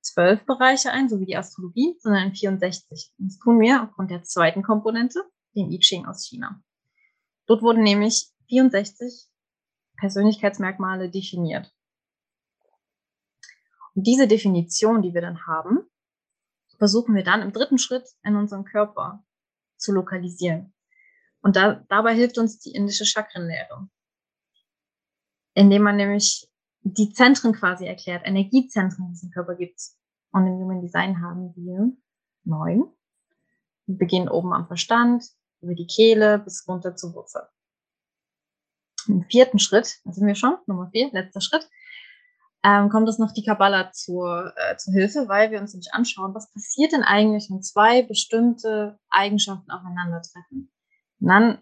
zwölf 0.01 0.45
Bereiche 0.45 0.91
ein, 0.91 1.09
so 1.09 1.19
wie 1.19 1.25
die 1.25 1.37
Astrologie, 1.37 1.95
sondern 1.99 2.27
in 2.27 2.35
64. 2.35 3.13
Und 3.17 3.27
das 3.27 3.39
tun 3.39 3.59
wir 3.59 3.83
aufgrund 3.83 4.11
der 4.11 4.23
zweiten 4.23 4.63
Komponente, 4.63 5.23
dem 5.55 5.69
I 5.71 5.79
Ching 5.79 6.05
aus 6.05 6.27
China. 6.27 6.61
Dort 7.47 7.61
wurden 7.61 7.83
nämlich 7.83 8.29
64 8.49 9.27
Persönlichkeitsmerkmale 9.97 11.09
definiert. 11.09 11.71
Und 13.93 14.07
diese 14.07 14.27
Definition, 14.27 15.01
die 15.01 15.13
wir 15.13 15.21
dann 15.21 15.45
haben, 15.45 15.79
versuchen 16.77 17.13
wir 17.13 17.23
dann 17.23 17.41
im 17.41 17.51
dritten 17.51 17.77
Schritt 17.77 18.07
in 18.23 18.35
unserem 18.35 18.63
Körper 18.63 19.23
zu 19.77 19.91
lokalisieren. 19.91 20.73
Und 21.41 21.55
da, 21.55 21.83
dabei 21.89 22.15
hilft 22.15 22.37
uns 22.37 22.59
die 22.59 22.71
indische 22.71 23.05
Chakrenlehre, 23.05 23.87
indem 25.53 25.83
man 25.83 25.97
nämlich 25.97 26.50
die 26.83 27.13
Zentren 27.13 27.53
quasi 27.53 27.85
erklärt, 27.85 28.25
Energiezentren 28.25 29.05
in 29.05 29.11
diesem 29.13 29.31
Körper 29.31 29.55
gibt 29.55 29.79
Und 30.31 30.47
im 30.47 30.53
Human 30.53 30.81
Design 30.81 31.21
haben 31.21 31.53
wir 31.55 31.91
neun. 32.43 32.85
Wir 33.85 33.97
beginnen 33.97 34.29
oben 34.29 34.53
am 34.53 34.67
Verstand, 34.67 35.25
über 35.61 35.75
die 35.75 35.87
Kehle 35.87 36.39
bis 36.39 36.67
runter 36.67 36.95
zur 36.95 37.13
Wurzel. 37.13 37.43
Im 39.07 39.23
vierten 39.23 39.59
Schritt, 39.59 39.99
da 40.05 40.13
sind 40.13 40.27
wir 40.27 40.35
schon, 40.35 40.57
Nummer 40.67 40.89
vier, 40.91 41.11
letzter 41.11 41.41
Schritt, 41.41 41.67
ähm, 42.63 42.89
kommt 42.89 43.09
es 43.09 43.17
noch 43.17 43.31
die 43.31 43.43
Kabbala 43.43 43.91
zur, 43.91 44.53
äh, 44.55 44.77
zur 44.77 44.93
Hilfe, 44.93 45.27
weil 45.27 45.49
wir 45.49 45.59
uns 45.59 45.73
nämlich 45.73 45.93
anschauen, 45.93 46.35
was 46.35 46.51
passiert 46.51 46.91
denn 46.91 47.01
eigentlich, 47.01 47.49
wenn 47.49 47.63
zwei 47.63 48.03
bestimmte 48.03 48.99
Eigenschaften 49.09 49.71
aufeinandertreffen. 49.71 50.71
Und 51.19 51.27
dann 51.27 51.57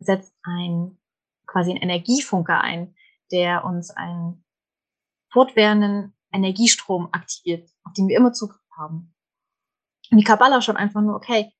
setzt 0.00 0.34
ein 0.42 0.98
quasi 1.46 1.70
ein 1.70 1.76
Energiefunker 1.76 2.60
ein, 2.60 2.94
der 3.30 3.64
uns 3.64 3.90
einen 3.90 4.44
fortwährenden 5.32 6.14
Energiestrom 6.32 7.08
aktiviert, 7.12 7.70
auf 7.84 7.92
den 7.92 8.08
wir 8.08 8.16
immer 8.16 8.32
Zugriff 8.32 8.60
haben. 8.76 9.14
Und 10.10 10.18
die 10.18 10.24
Kabbala 10.24 10.60
schaut 10.60 10.76
einfach 10.76 11.00
nur, 11.00 11.14
okay, 11.14 11.52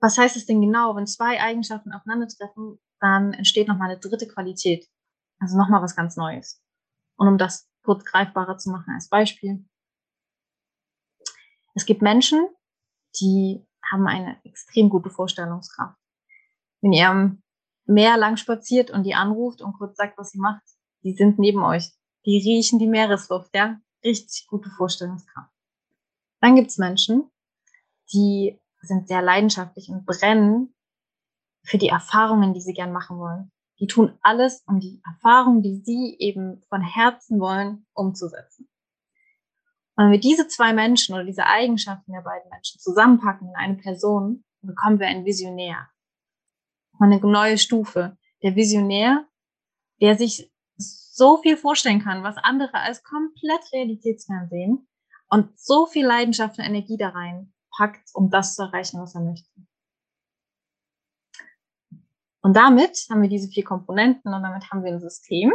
was 0.00 0.18
heißt 0.18 0.36
es 0.36 0.46
denn 0.46 0.60
genau, 0.60 0.94
wenn 0.96 1.06
zwei 1.06 1.40
Eigenschaften 1.40 1.92
aufeinandertreffen, 1.92 2.78
dann 3.00 3.32
entsteht 3.32 3.68
nochmal 3.68 3.90
eine 3.90 4.00
dritte 4.00 4.26
Qualität. 4.26 4.86
Also 5.38 5.56
nochmal 5.58 5.82
was 5.82 5.96
ganz 5.96 6.16
Neues. 6.16 6.62
Und 7.16 7.28
um 7.28 7.38
das 7.38 7.68
kurz 7.82 8.04
greifbarer 8.04 8.58
zu 8.58 8.70
machen 8.70 8.94
als 8.94 9.08
Beispiel. 9.08 9.64
Es 11.74 11.84
gibt 11.84 12.02
Menschen, 12.02 12.46
die 13.20 13.66
haben 13.90 14.06
eine 14.06 14.42
extrem 14.44 14.88
gute 14.88 15.10
Vorstellungskraft. 15.10 15.98
Wenn 16.80 16.92
ihr 16.92 17.08
am 17.08 17.42
Meer 17.88 18.16
lang 18.16 18.36
spaziert 18.36 18.90
und 18.90 19.04
die 19.04 19.14
anruft 19.14 19.62
und 19.62 19.74
kurz 19.74 19.96
sagt, 19.96 20.18
was 20.18 20.30
sie 20.30 20.40
macht, 20.40 20.62
die 21.04 21.14
sind 21.14 21.38
neben 21.38 21.62
euch. 21.62 21.92
Die 22.26 22.38
riechen 22.38 22.78
die 22.78 22.88
Meeresluft, 22.88 23.54
ja. 23.54 23.80
Richtig 24.04 24.46
gute 24.48 24.68
Vorstellungskraft. 24.70 25.50
Dann 26.40 26.56
gibt's 26.56 26.76
Menschen, 26.76 27.30
die 28.12 28.60
sind 28.82 29.08
sehr 29.08 29.22
leidenschaftlich 29.22 29.88
und 29.88 30.04
brennen 30.04 30.74
für 31.64 31.78
die 31.78 31.88
Erfahrungen, 31.88 32.52
die 32.52 32.60
sie 32.60 32.74
gern 32.74 32.92
machen 32.92 33.18
wollen. 33.18 33.50
Die 33.78 33.86
tun 33.86 34.18
alles, 34.22 34.62
um 34.66 34.80
die 34.80 35.02
Erfahrung, 35.04 35.62
die 35.62 35.76
sie 35.76 36.16
eben 36.18 36.62
von 36.68 36.82
Herzen 36.82 37.40
wollen, 37.40 37.86
umzusetzen. 37.92 38.68
Und 39.96 40.04
wenn 40.04 40.12
wir 40.12 40.20
diese 40.20 40.46
zwei 40.48 40.72
Menschen 40.72 41.14
oder 41.14 41.24
diese 41.24 41.46
Eigenschaften 41.46 42.12
der 42.12 42.22
beiden 42.22 42.48
Menschen 42.50 42.80
zusammenpacken 42.80 43.48
in 43.48 43.56
eine 43.56 43.76
Person, 43.76 44.44
bekommen 44.60 44.98
wir 44.98 45.06
einen 45.06 45.24
Visionär. 45.24 45.88
eine 46.98 47.18
neue 47.20 47.58
Stufe. 47.58 48.16
Der 48.42 48.56
Visionär, 48.56 49.26
der 50.00 50.16
sich 50.16 50.50
so 51.16 51.38
viel 51.38 51.56
vorstellen 51.56 52.02
kann, 52.02 52.22
was 52.22 52.36
andere 52.36 52.74
als 52.74 53.02
komplett 53.02 53.72
realitätsfern 53.72 54.48
sehen 54.50 54.86
und 55.30 55.58
so 55.58 55.86
viel 55.86 56.06
Leidenschaft 56.06 56.58
und 56.58 56.64
Energie 56.64 56.98
da 56.98 57.08
rein 57.08 57.54
packt, 57.76 58.10
um 58.14 58.30
das 58.30 58.54
zu 58.54 58.62
erreichen, 58.62 59.00
was 59.00 59.14
er 59.14 59.22
möchte. 59.22 59.48
Und 62.42 62.54
damit 62.54 63.06
haben 63.10 63.22
wir 63.22 63.30
diese 63.30 63.48
vier 63.48 63.64
Komponenten 63.64 64.32
und 64.32 64.42
damit 64.42 64.70
haben 64.70 64.84
wir 64.84 64.92
ein 64.92 65.00
System. 65.00 65.52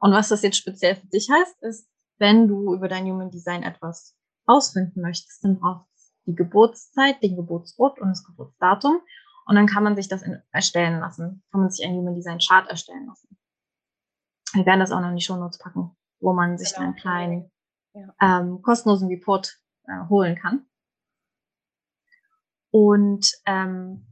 Und 0.00 0.12
was 0.12 0.28
das 0.28 0.42
jetzt 0.42 0.56
speziell 0.56 0.96
für 0.96 1.06
dich 1.08 1.28
heißt, 1.28 1.62
ist, 1.62 1.88
wenn 2.18 2.46
du 2.46 2.74
über 2.74 2.88
dein 2.88 3.04
Human 3.04 3.30
Design 3.30 3.62
etwas 3.62 4.16
ausfinden 4.46 5.00
möchtest, 5.02 5.44
dann 5.44 5.58
brauchst 5.58 5.86
du 6.24 6.30
die 6.30 6.36
Geburtszeit, 6.36 7.22
den 7.22 7.36
Geburtsort 7.36 8.00
und 8.00 8.08
das 8.10 8.24
Geburtsdatum. 8.24 9.00
Und 9.46 9.56
dann 9.56 9.66
kann 9.66 9.82
man 9.82 9.96
sich 9.96 10.08
das 10.08 10.22
erstellen 10.52 11.00
lassen. 11.00 11.42
Kann 11.50 11.60
man 11.60 11.70
sich 11.70 11.84
ein 11.84 11.94
Human 11.94 12.14
Design 12.14 12.38
Chart 12.38 12.68
erstellen 12.70 13.06
lassen. 13.06 13.36
Wir 14.54 14.66
werden 14.66 14.80
das 14.80 14.92
auch 14.92 15.00
noch 15.00 15.10
in 15.10 15.16
die 15.16 15.22
Show 15.22 15.36
Notes 15.36 15.58
packen, 15.58 15.96
wo 16.20 16.32
man 16.32 16.58
sich 16.58 16.72
genau. 16.72 16.86
einen 16.86 16.96
kleinen 16.96 17.50
ja. 17.92 18.14
ähm, 18.20 18.62
kostenlosen 18.62 19.08
Report 19.08 19.58
äh, 19.86 20.08
holen 20.08 20.36
kann. 20.36 20.66
Und 22.70 23.30
ähm, 23.46 24.06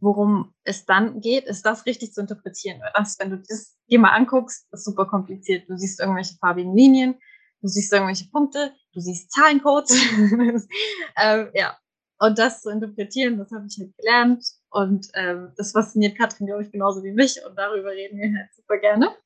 worum 0.00 0.54
es 0.64 0.86
dann 0.86 1.20
geht, 1.20 1.44
ist 1.44 1.64
das 1.66 1.86
richtig 1.86 2.12
zu 2.12 2.20
interpretieren. 2.22 2.80
Weil 2.80 2.92
das, 2.94 3.18
wenn 3.18 3.30
du 3.30 3.38
das 3.38 3.76
dir 3.88 3.98
mal 3.98 4.10
anguckst, 4.10 4.66
ist 4.72 4.84
super 4.84 5.06
kompliziert. 5.06 5.68
Du 5.68 5.76
siehst 5.76 6.00
irgendwelche 6.00 6.36
farbigen 6.36 6.74
Linien, 6.74 7.14
du 7.60 7.68
siehst 7.68 7.92
irgendwelche 7.92 8.28
Punkte, 8.30 8.72
du 8.94 9.00
siehst 9.00 9.30
Zahlencodes. 9.32 9.92
ähm, 11.16 11.50
ja. 11.54 11.76
Und 12.18 12.38
das 12.38 12.60
zu 12.60 12.70
interpretieren, 12.70 13.38
das 13.38 13.50
habe 13.50 13.66
ich 13.66 13.78
halt 13.78 13.96
gelernt. 13.96 14.44
Und 14.70 15.08
ähm, 15.14 15.52
das 15.56 15.72
fasziniert 15.72 16.18
Katrin, 16.18 16.46
glaube 16.46 16.62
ich, 16.62 16.70
genauso 16.70 17.02
wie 17.02 17.12
mich. 17.12 17.38
Und 17.46 17.56
darüber 17.56 17.90
reden 17.90 18.18
wir 18.18 18.38
halt 18.38 18.54
super 18.54 18.78
gerne. 18.78 19.16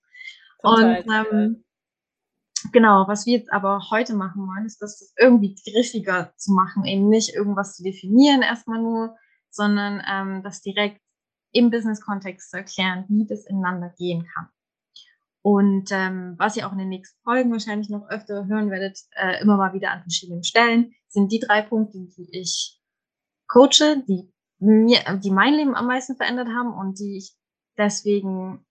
Total, 0.65 1.03
und 1.03 1.33
ähm, 1.33 1.65
genau, 2.73 3.05
was 3.07 3.27
wir 3.27 3.39
jetzt 3.39 3.53
aber 3.53 3.91
heute 3.91 4.15
machen 4.15 4.47
wollen, 4.47 4.67
ist 4.67 4.81
das 4.81 5.13
irgendwie 5.19 5.55
griffiger 5.55 6.33
zu 6.37 6.53
machen, 6.53 6.85
eben 6.85 7.09
nicht 7.09 7.35
irgendwas 7.35 7.77
zu 7.77 7.83
definieren 7.83 8.43
erstmal 8.43 8.81
nur, 8.81 9.17
sondern 9.51 10.03
ähm, 10.09 10.43
das 10.43 10.63
direkt 10.63 11.01
im 11.53 11.71
Business-Kontext 11.71 12.51
zu 12.51 12.57
erklären, 12.57 13.05
wie 13.09 13.27
das 13.27 13.47
ineinander 13.47 13.95
gehen 13.97 14.27
kann. 14.35 14.49
Und 15.43 15.91
ähm, 15.93 16.37
was 16.39 16.57
ihr 16.57 16.67
auch 16.67 16.73
in 16.73 16.79
den 16.79 16.89
nächsten 16.89 17.21
Folgen 17.23 17.53
wahrscheinlich 17.53 17.91
noch 17.91 18.09
öfter 18.09 18.47
hören 18.47 18.71
werdet, 18.71 18.99
äh, 19.15 19.43
immer 19.43 19.59
mal 19.59 19.75
wieder 19.75 19.91
an 19.91 20.01
verschiedenen 20.01 20.43
Stellen, 20.43 20.95
sind 21.09 21.31
die 21.31 21.39
drei 21.39 21.61
Punkte, 21.61 21.99
die 21.99 22.29
ich 22.33 22.81
coache, 23.47 24.03
die 24.09 24.33
mir, 24.59 25.01
die 25.23 25.31
mein 25.31 25.55
Leben 25.55 25.75
am 25.75 25.87
meisten 25.87 26.17
verändert 26.17 26.49
haben 26.49 26.73
und 26.73 26.99
die 26.99 27.19
ich 27.19 27.37
deswegen 27.77 28.64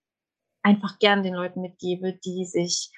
einfach 0.64 0.98
gern 0.98 1.22
den 1.22 1.34
Leuten 1.34 1.60
mitgebe, 1.60 2.18
die 2.24 2.46
sich 2.46 2.90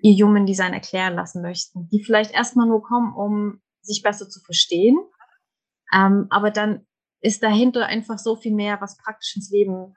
ihr 0.00 0.24
Human 0.24 0.46
Design 0.46 0.72
erklären 0.72 1.14
lassen 1.14 1.42
möchten, 1.42 1.88
die 1.90 2.02
vielleicht 2.02 2.32
erstmal 2.32 2.66
nur 2.66 2.82
kommen, 2.82 3.14
um 3.14 3.60
sich 3.82 4.02
besser 4.02 4.28
zu 4.28 4.40
verstehen, 4.40 4.98
ähm, 5.92 6.26
aber 6.30 6.50
dann 6.50 6.86
ist 7.20 7.42
dahinter 7.42 7.86
einfach 7.86 8.18
so 8.18 8.36
viel 8.36 8.54
mehr, 8.54 8.80
was 8.80 8.96
praktisch 8.96 9.36
ins 9.36 9.50
Leben 9.50 9.96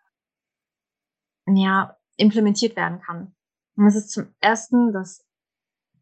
ja, 1.48 1.98
implementiert 2.18 2.76
werden 2.76 3.02
kann. 3.02 3.36
Und 3.76 3.88
es 3.88 3.96
ist 3.96 4.12
zum 4.12 4.34
ersten, 4.40 4.94
dass 4.94 5.26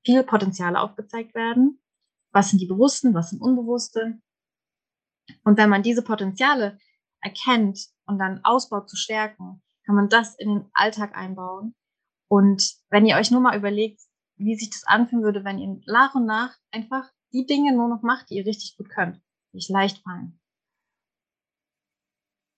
viele 0.05 0.23
Potenziale 0.23 0.79
aufgezeigt 0.79 1.35
werden. 1.35 1.81
Was 2.31 2.49
sind 2.49 2.59
die 2.59 2.67
Bewussten, 2.67 3.13
was 3.13 3.31
sind 3.31 3.41
Unbewusste? 3.41 4.19
Und 5.43 5.57
wenn 5.57 5.69
man 5.69 5.83
diese 5.83 6.03
Potenziale 6.03 6.77
erkennt 7.21 7.87
und 8.05 8.19
dann 8.19 8.43
ausbaut 8.43 8.89
zu 8.89 8.95
stärken, 8.95 9.61
kann 9.89 9.96
man 9.96 10.08
das 10.08 10.36
in 10.36 10.50
den 10.50 10.69
Alltag 10.74 11.17
einbauen. 11.17 11.74
Und 12.27 12.75
wenn 12.91 13.08
ihr 13.08 13.15
euch 13.15 13.31
nur 13.31 13.41
mal 13.41 13.58
überlegt, 13.58 14.00
wie 14.36 14.55
sich 14.55 14.69
das 14.69 14.84
anfühlen 14.84 15.23
würde, 15.23 15.43
wenn 15.43 15.58
ihr 15.58 15.82
nach 15.88 16.13
und 16.13 16.28
nach 16.28 16.56
einfach 16.69 17.10
die 17.34 17.47
Dinge 17.47 17.73
nur 17.73 17.88
noch 17.88 18.04
macht, 18.04 18.30
die 18.30 18.36
ihr 18.36 18.45
richtig 18.45 18.78
gut 18.78 18.88
könnt, 18.88 19.19
die 19.52 19.58
euch 19.58 19.69
leicht 19.69 19.97
fallen. 20.04 20.39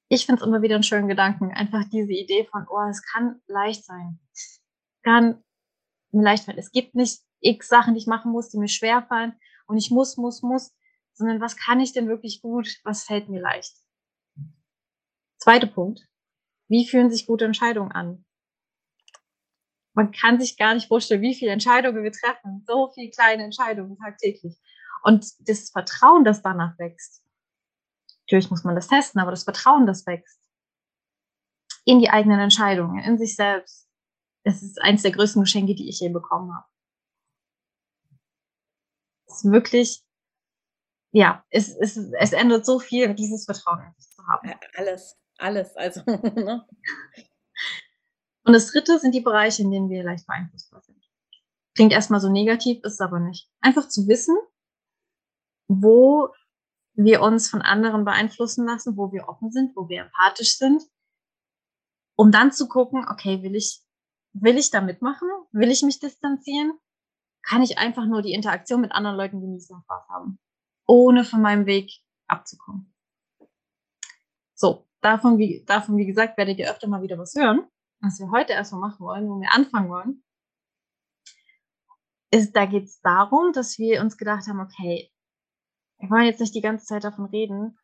Ich 0.10 0.26
finde 0.26 0.41
es 0.41 0.46
immer 0.46 0.62
wieder 0.62 0.76
einen 0.76 0.84
schönen 0.84 1.08
Gedanken, 1.08 1.52
einfach 1.52 1.86
diese 1.89 2.12
Idee 2.12 2.44
von, 2.52 2.67
oh, 2.70 2.89
es 2.89 3.02
kann 3.02 3.41
leicht 3.48 3.86
sein. 3.86 4.20
Es 4.34 4.62
kann 5.02 5.41
mir 6.12 6.24
leicht 6.24 6.44
fallen. 6.44 6.58
Es 6.58 6.74
gibt 6.74 6.96
nicht 6.96 7.22
x 7.39 7.70
Sachen, 7.70 7.94
die 7.94 8.02
ich 8.02 8.08
machen 8.08 8.34
muss, 8.34 8.50
die 8.50 8.58
mir 8.58 8.67
schwer 8.67 9.04
fallen 9.04 9.39
und 9.67 9.78
ich 9.78 9.89
muss, 9.89 10.17
muss, 10.17 10.41
muss, 10.41 10.76
sondern 11.13 11.39
was 11.39 11.56
kann 11.56 11.80
ich 11.80 11.94
denn 11.94 12.10
wirklich 12.10 12.41
gut, 12.41 12.67
was 12.84 13.06
fällt 13.06 13.30
mir 13.30 13.39
leicht. 13.39 13.78
Zweiter 15.38 15.67
Punkt. 15.67 16.11
Wie 16.71 16.88
fühlen 16.88 17.12
sich 17.12 17.27
gute 17.27 17.43
Entscheidungen 17.43 17.91
an? 17.91 18.25
Man 19.93 20.13
kann 20.13 20.39
sich 20.39 20.57
gar 20.57 20.73
nicht 20.73 20.88
vorstellen, 20.88 21.21
wie 21.21 21.36
viele 21.36 21.51
Entscheidungen 21.51 22.01
wir 22.01 22.13
treffen. 22.13 22.63
So 22.65 22.89
viele 22.93 23.12
kleine 23.12 23.43
Entscheidungen 23.43 23.97
tagtäglich. 23.97 24.57
Und 25.03 25.27
das 25.49 25.69
Vertrauen, 25.69 26.23
das 26.23 26.41
danach 26.41 26.79
wächst. 26.79 27.25
Natürlich 28.21 28.49
muss 28.49 28.63
man 28.63 28.75
das 28.75 28.88
testen, 28.88 29.19
aber 29.19 29.31
das 29.31 29.43
Vertrauen, 29.43 29.86
das 29.86 30.07
wächst 30.07 30.39
in 31.84 31.99
die 31.99 32.10
eigenen 32.10 32.39
Entscheidungen, 32.39 33.03
in 33.03 33.17
sich 33.17 33.36
selbst. 33.36 33.89
Es 34.43 34.62
ist 34.62 34.81
eines 34.81 35.01
der 35.01 35.12
größten 35.12 35.41
Geschenke, 35.41 35.75
die 35.75 35.89
ich 35.89 35.99
je 35.99 36.10
bekommen 36.10 36.55
habe. 36.55 36.67
Es 39.27 39.43
ist 39.43 39.51
wirklich, 39.51 40.05
ja, 41.12 41.43
es, 41.49 41.75
es, 41.75 41.97
es 41.97 42.31
ändert 42.31 42.65
so 42.65 42.79
viel, 42.79 43.13
dieses 43.13 43.43
Vertrauen 43.43 43.93
zu 43.97 44.25
haben. 44.25 44.53
Alles, 44.75 45.17
alles, 45.41 45.75
also. 45.75 46.01
Ne? 46.06 46.65
Und 48.43 48.54
das 48.54 48.71
dritte 48.71 48.97
sind 48.99 49.13
die 49.13 49.21
Bereiche, 49.21 49.62
in 49.62 49.71
denen 49.71 49.89
wir 49.89 50.04
leicht 50.04 50.25
beeinflussbar 50.25 50.82
sind. 50.82 51.01
Klingt 51.75 51.93
erstmal 51.93 52.19
so 52.19 52.30
negativ, 52.30 52.84
ist 52.84 53.01
aber 53.01 53.19
nicht. 53.19 53.49
Einfach 53.62 53.88
zu 53.88 54.08
wissen, 54.08 54.36
wo 55.67 56.30
wir 56.93 57.21
uns 57.21 57.49
von 57.49 57.62
anderen 57.62 58.04
beeinflussen 58.04 58.65
lassen, 58.65 58.97
wo 58.97 59.12
wir 59.12 59.30
offen 59.30 59.51
sind, 59.51 59.75
wo 59.75 59.88
wir 59.88 60.01
empathisch 60.01 60.58
sind, 60.58 60.84
um 62.15 62.32
dann 62.32 62.51
zu 62.51 62.67
gucken, 62.67 63.06
okay, 63.10 63.41
will 63.41 63.56
ich, 63.56 63.82
will 64.34 64.58
ich 64.58 64.71
da 64.71 64.82
mitmachen? 64.82 65.27
Will 65.51 65.71
ich 65.71 65.82
mich 65.84 65.99
distanzieren? 65.99 66.73
Kann 67.43 67.62
ich 67.62 67.77
einfach 67.77 68.06
nur 68.06 68.21
die 68.21 68.34
Interaktion 68.34 68.82
mit 68.82 68.91
anderen 68.91 69.17
Leuten 69.17 69.39
genießen 69.39 69.75
und 69.75 69.84
Spaß 69.84 70.10
haben, 70.10 70.39
ohne 70.86 71.23
von 71.23 71.41
meinem 71.41 71.65
Weg 71.65 71.91
abzukommen? 72.27 72.90
Davon, 75.02 75.38
wie, 75.38 75.64
davon, 75.66 75.98
wie 75.98 76.06
gesagt, 76.06 76.38
werdet 76.38 76.60
ihr 76.60 76.72
öfter 76.72 76.88
mal 76.88 77.02
wieder 77.02 77.18
was 77.18 77.36
hören. 77.36 77.68
Was 78.02 78.20
wir 78.20 78.32
heute 78.32 78.54
erstmal 78.54 78.82
machen 78.82 79.06
wollen, 79.06 79.28
wo 79.28 79.40
wir 79.40 79.52
anfangen 79.52 79.90
wollen, 79.90 80.24
ist, 82.32 82.56
da 82.56 82.66
geht 82.66 82.86
es 82.86 83.02
darum, 83.02 83.52
dass 83.54 83.78
wir 83.78 84.02
uns 84.02 84.18
gedacht 84.18 84.48
haben, 84.48 84.60
okay, 84.60 85.12
wir 86.00 86.10
wollen 86.10 86.26
jetzt 86.26 86.40
nicht 86.40 86.56
die 86.56 86.62
ganze 86.62 86.86
Zeit 86.86 87.04
davon 87.04 87.26
reden, 87.26 87.78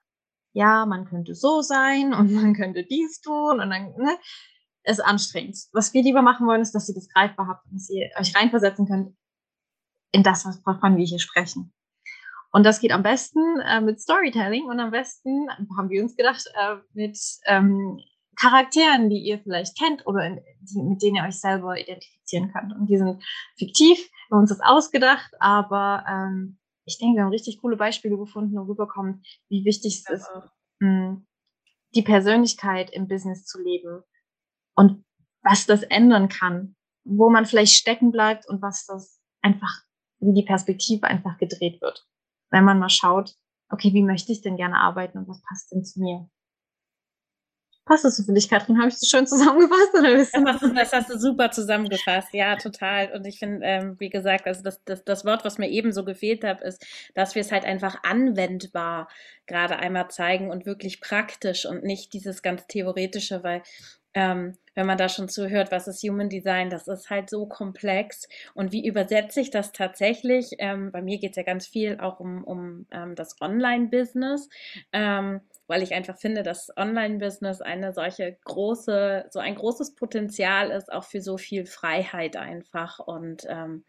ja, 0.54 0.86
man 0.86 1.06
könnte 1.06 1.36
so 1.36 1.62
sein 1.62 2.14
und 2.14 2.32
man 2.34 2.56
könnte 2.56 2.84
dies 2.84 3.22
tun 3.22 3.60
und 3.60 3.70
dann, 3.70 3.94
ne, 3.98 4.18
ist 4.84 5.02
anstrengend. 5.02 5.58
Was 5.74 5.94
wir 5.94 6.02
lieber 6.02 6.22
machen 6.22 6.48
wollen, 6.48 6.62
ist, 6.62 6.74
dass 6.74 6.88
ihr 6.90 6.96
das 6.96 7.10
greifbar 7.10 7.48
habt 7.48 7.66
und 7.66 7.76
dass 7.76 7.90
ihr 7.90 8.10
euch 8.18 8.36
reinversetzen 8.36 8.88
könnt 8.88 9.16
in 10.14 10.24
das, 10.24 10.46
wovon 10.46 10.98
wir 10.98 11.06
hier 11.06 11.20
sprechen. 11.20 11.74
Und 12.58 12.64
das 12.64 12.80
geht 12.80 12.92
am 12.92 13.04
besten 13.04 13.60
äh, 13.60 13.82
mit 13.82 14.02
Storytelling 14.02 14.66
und 14.66 14.80
am 14.80 14.90
besten, 14.90 15.48
haben 15.78 15.92
wir 15.92 16.02
uns 16.02 16.16
gedacht, 16.16 16.44
äh, 16.56 16.78
mit 16.94 17.16
ähm, 17.46 18.02
Charakteren, 18.36 19.12
die 19.12 19.20
ihr 19.20 19.38
vielleicht 19.38 19.78
kennt 19.78 20.08
oder 20.08 20.26
in, 20.26 20.42
die, 20.62 20.82
mit 20.82 21.04
denen 21.04 21.18
ihr 21.18 21.24
euch 21.24 21.40
selber 21.40 21.80
identifizieren 21.80 22.52
könnt. 22.52 22.74
Und 22.74 22.88
die 22.88 22.98
sind 22.98 23.24
fiktiv, 23.60 24.00
wir 24.00 24.36
haben 24.36 24.40
uns 24.40 24.50
das 24.50 24.62
ausgedacht, 24.62 25.32
aber 25.40 26.04
ähm, 26.10 26.58
ich 26.86 26.98
denke, 26.98 27.18
wir 27.18 27.26
haben 27.26 27.30
richtig 27.30 27.62
coole 27.62 27.78
Beispiele 27.78 28.18
gefunden 28.18 28.58
und 28.58 28.68
rüberkommen, 28.68 29.22
wie 29.50 29.64
wichtig 29.64 30.04
es 30.04 30.10
ist, 30.10 30.28
mh, 30.80 31.10
hm, 31.10 31.28
die 31.94 32.02
Persönlichkeit 32.02 32.90
im 32.90 33.08
Business 33.08 33.46
zu 33.46 33.62
leben 33.62 34.02
und 34.76 35.06
was 35.44 35.68
das 35.68 35.84
ändern 35.84 36.28
kann, 36.28 36.76
wo 37.04 37.30
man 37.30 37.46
vielleicht 37.46 37.76
stecken 37.76 38.12
bleibt 38.12 38.50
und 38.50 38.64
was 38.64 38.88
das 38.88 39.22
einfach, 39.44 39.84
wie 40.18 40.34
die 40.34 40.44
Perspektive 40.44 41.06
einfach 41.06 41.38
gedreht 41.38 41.80
wird. 41.82 42.08
Wenn 42.50 42.64
man 42.64 42.80
mal 42.80 42.90
schaut, 42.90 43.36
okay, 43.70 43.94
wie 43.94 44.04
möchte 44.04 44.32
ich 44.32 44.42
denn 44.42 44.58
gerne 44.58 44.78
arbeiten 44.78 45.18
und 45.18 45.28
was 45.28 45.42
passt 45.42 45.72
denn 45.72 45.84
zu 45.84 46.00
mir? 46.00 46.30
Passt 47.88 48.04
das 48.04 48.18
so 48.18 48.24
für 48.24 48.34
dich, 48.34 48.50
Katrin? 48.50 48.78
Habe 48.80 48.90
ich 48.90 49.00
das 49.00 49.10
schön 49.10 49.26
zusammengefasst? 49.28 49.94
Oder 49.94 50.18
das, 50.18 50.34
hast 50.34 50.62
du, 50.62 50.74
das 50.74 50.94
hast 50.94 51.10
du 51.10 51.18
super 51.18 51.52
zusammengefasst, 51.52 52.34
ja, 52.34 52.58
total. 52.58 53.14
Und 53.14 53.26
ich 53.26 53.40
finde, 53.40 53.66
ähm, 53.66 53.96
wie 54.00 54.10
gesagt, 54.10 54.46
also 54.46 54.62
das, 54.62 54.84
das, 54.84 55.06
das 55.06 55.24
Wort, 55.24 55.46
was 55.46 55.58
mir 55.58 55.70
eben 55.70 55.94
so 55.94 56.04
gefehlt 56.04 56.44
hat, 56.44 56.62
ist, 56.62 56.86
dass 57.16 57.34
wir 57.34 57.42
es 57.42 57.52
halt 57.52 57.64
einfach 57.64 58.04
anwendbar 58.04 59.08
gerade 59.46 59.78
einmal 59.78 60.10
zeigen 60.10 60.52
und 60.52 60.66
wirklich 60.66 61.00
praktisch 61.00 61.66
und 61.66 61.84
nicht 61.84 62.12
dieses 62.12 62.42
ganz 62.42 62.68
theoretische, 62.68 63.42
weil 63.44 63.64
ähm, 64.14 64.58
wenn 64.78 64.86
man 64.86 65.00
da 65.00 65.10
schon 65.10 65.28
zuhört, 65.28 65.72
was 65.72 65.88
ist 65.88 66.04
Human 66.04 66.30
Design, 66.30 66.70
das 66.70 66.88
ist 66.88 67.10
halt 67.10 67.32
so 67.32 67.48
komplex. 67.48 68.30
Und 68.54 68.72
wie 68.72 68.86
übersetze 68.86 69.42
ich 69.42 69.50
das 69.50 69.72
tatsächlich? 69.72 70.52
Ähm, 70.60 70.92
bei 70.92 71.02
mir 71.02 71.18
geht 71.18 71.32
es 71.32 71.36
ja 71.36 71.42
ganz 71.42 71.66
viel 71.66 72.00
auch 72.00 72.20
um, 72.20 72.44
um 72.44 72.86
ähm, 72.92 73.16
das 73.16 73.42
Online-Business. 73.42 74.50
Ähm, 74.94 75.42
weil 75.66 75.82
ich 75.82 75.96
einfach 75.96 76.20
finde, 76.20 76.44
dass 76.44 76.72
Online-Business 76.78 77.62
eine 77.62 77.92
solche 77.92 78.38
große, 78.46 79.26
so 79.32 79.40
ein 79.40 79.56
großes 79.56 79.96
Potenzial 79.96 80.70
ist, 80.70 80.94
auch 80.94 81.06
für 81.06 81.22
so 81.22 81.40
viel 81.40 81.66
Freiheit 81.66 82.36
einfach. 82.36 83.00
Und 83.00 83.48
ähm, 83.50 83.84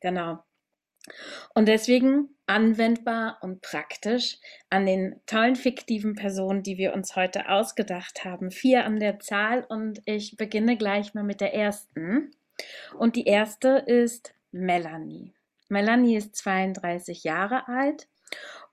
genau. 0.00 0.38
Und 1.54 1.66
deswegen 1.68 2.28
anwendbar 2.46 3.38
und 3.42 3.62
praktisch 3.62 4.38
an 4.70 4.86
den 4.86 5.20
tollen 5.26 5.56
fiktiven 5.56 6.14
Personen, 6.14 6.62
die 6.62 6.78
wir 6.78 6.94
uns 6.94 7.16
heute 7.16 7.48
ausgedacht 7.48 8.24
haben. 8.24 8.50
Vier 8.50 8.84
an 8.84 8.98
der 8.98 9.20
Zahl 9.20 9.64
und 9.68 10.02
ich 10.04 10.36
beginne 10.36 10.76
gleich 10.76 11.14
mal 11.14 11.24
mit 11.24 11.40
der 11.40 11.54
ersten. 11.54 12.32
Und 12.98 13.16
die 13.16 13.24
erste 13.24 13.68
ist 13.86 14.34
Melanie. 14.52 15.32
Melanie 15.68 16.16
ist 16.16 16.34
32 16.36 17.22
Jahre 17.22 17.68
alt 17.68 18.08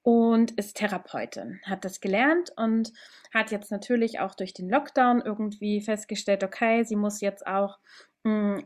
und 0.02 0.52
ist 0.52 0.78
Therapeutin, 0.78 1.60
hat 1.64 1.86
das 1.86 2.00
gelernt 2.00 2.52
und 2.56 2.94
hat 3.34 3.52
jetzt 3.52 3.72
natürlich 3.72 4.20
auch 4.20 4.36
durch 4.36 4.54
den 4.54 4.70
Lockdown 4.70 5.22
irgendwie 5.22 5.82
festgestellt, 5.82 6.44
okay, 6.44 6.84
sie 6.84 6.96
muss 6.96 7.22
jetzt 7.22 7.46
auch 7.46 7.78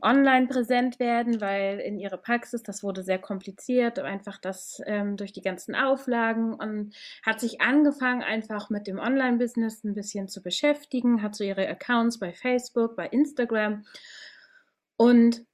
online 0.02 0.48
präsent 0.48 1.00
werden, 1.00 1.42
weil 1.42 1.80
in 1.80 2.00
ihrer 2.00 2.18
Praxis, 2.18 2.64
das 2.64 2.84
wurde 2.84 3.04
sehr 3.04 3.20
kompliziert, 3.20 4.00
einfach 4.00 4.38
das 4.38 4.82
ähm, 4.86 5.18
durch 5.18 5.34
die 5.34 5.42
ganzen 5.42 5.76
Auflagen 5.76 6.54
und 6.54 6.96
hat 7.24 7.40
sich 7.40 7.62
angefangen, 7.62 8.24
einfach 8.24 8.70
mit 8.70 8.88
dem 8.88 9.00
Online-Business 9.00 9.84
ein 9.84 9.94
bisschen 9.94 10.28
zu 10.28 10.42
beschäftigen, 10.42 11.22
hat 11.22 11.36
so 11.36 11.44
ihre 11.44 11.68
Accounts 11.68 12.20
bei 12.20 12.34
Facebook, 12.34 12.96
bei 12.96 13.08
Instagram 13.08 13.86
und 14.98 15.46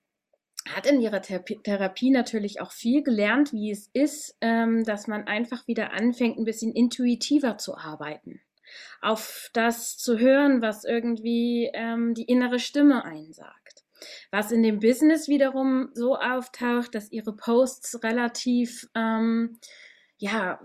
hat 0.75 0.85
in 0.85 1.01
ihrer 1.01 1.21
Therapie 1.21 2.09
natürlich 2.09 2.61
auch 2.61 2.71
viel 2.71 3.03
gelernt, 3.03 3.53
wie 3.53 3.71
es 3.71 3.89
ist, 3.93 4.37
ähm, 4.41 4.83
dass 4.83 5.07
man 5.07 5.27
einfach 5.27 5.67
wieder 5.67 5.93
anfängt, 5.93 6.37
ein 6.37 6.45
bisschen 6.45 6.73
intuitiver 6.73 7.57
zu 7.57 7.75
arbeiten. 7.77 8.41
Auf 9.01 9.49
das 9.53 9.97
zu 9.97 10.19
hören, 10.19 10.61
was 10.61 10.83
irgendwie 10.83 11.69
ähm, 11.73 12.13
die 12.13 12.25
innere 12.25 12.59
Stimme 12.59 13.05
einsagt. 13.05 13.66
Was 14.31 14.51
in 14.51 14.63
dem 14.63 14.79
Business 14.79 15.27
wiederum 15.27 15.89
so 15.93 16.17
auftaucht, 16.17 16.95
dass 16.95 17.11
ihre 17.11 17.35
Posts 17.35 18.03
relativ 18.03 18.87
ähm, 18.95 19.57
ja, 20.17 20.59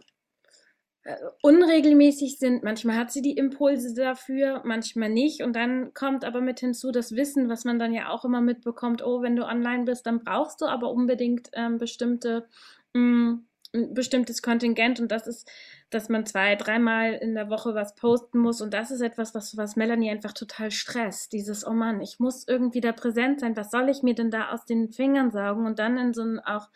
äh, 1.04 1.16
unregelmäßig 1.42 2.38
sind. 2.38 2.62
Manchmal 2.62 2.96
hat 2.96 3.10
sie 3.10 3.22
die 3.22 3.36
Impulse 3.36 3.92
dafür, 3.92 4.62
manchmal 4.64 5.10
nicht. 5.10 5.42
Und 5.42 5.54
dann 5.56 5.92
kommt 5.94 6.24
aber 6.24 6.40
mit 6.40 6.60
hinzu 6.60 6.92
das 6.92 7.16
Wissen, 7.16 7.48
was 7.48 7.64
man 7.64 7.78
dann 7.80 7.92
ja 7.92 8.10
auch 8.10 8.24
immer 8.24 8.40
mitbekommt, 8.40 9.02
oh, 9.04 9.20
wenn 9.20 9.34
du 9.34 9.44
online 9.44 9.84
bist, 9.84 10.06
dann 10.06 10.22
brauchst 10.22 10.60
du 10.60 10.66
aber 10.66 10.90
unbedingt 10.90 11.50
ähm, 11.54 11.78
bestimmte, 11.78 12.46
mh, 12.94 13.00
mm, 13.00 13.46
ein 13.74 13.94
bestimmtes 13.94 14.42
Kontingent 14.42 15.00
und 15.00 15.10
das 15.10 15.26
ist, 15.26 15.50
dass 15.90 16.08
man 16.08 16.26
zwei, 16.26 16.56
dreimal 16.56 17.14
in 17.14 17.34
der 17.34 17.48
Woche 17.48 17.74
was 17.74 17.94
posten 17.94 18.38
muss 18.38 18.60
und 18.60 18.72
das 18.74 18.90
ist 18.90 19.00
etwas, 19.00 19.34
was, 19.34 19.56
was 19.56 19.76
Melanie 19.76 20.10
einfach 20.10 20.32
total 20.32 20.70
stresst. 20.70 21.32
Dieses, 21.32 21.66
oh 21.66 21.72
Mann, 21.72 22.00
ich 22.00 22.18
muss 22.18 22.46
irgendwie 22.46 22.80
da 22.80 22.92
präsent 22.92 23.40
sein, 23.40 23.56
was 23.56 23.70
soll 23.70 23.88
ich 23.88 24.02
mir 24.02 24.14
denn 24.14 24.30
da 24.30 24.50
aus 24.50 24.64
den 24.64 24.92
Fingern 24.92 25.30
saugen 25.30 25.66
und 25.66 25.78
dann 25.78 25.96
in 25.98 26.14
so 26.14 26.22
ein 26.22 26.40
auch 26.40 26.68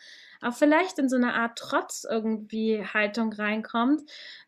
auch 0.43 0.55
vielleicht 0.55 0.99
in 0.99 1.09
so 1.09 1.17
eine 1.17 1.35
Art 1.35 1.59
Trotz 1.59 2.07
irgendwie 2.09 2.85
Haltung 2.85 3.33
reinkommt. 3.33 4.03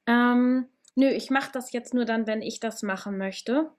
Ähm, 0.06 0.68
nö, 0.94 1.08
ich 1.08 1.30
mache 1.30 1.50
das 1.52 1.72
jetzt 1.72 1.94
nur 1.94 2.04
dann, 2.04 2.26
wenn 2.26 2.42
ich 2.42 2.60
das 2.60 2.82
machen 2.82 3.18
möchte. 3.18 3.70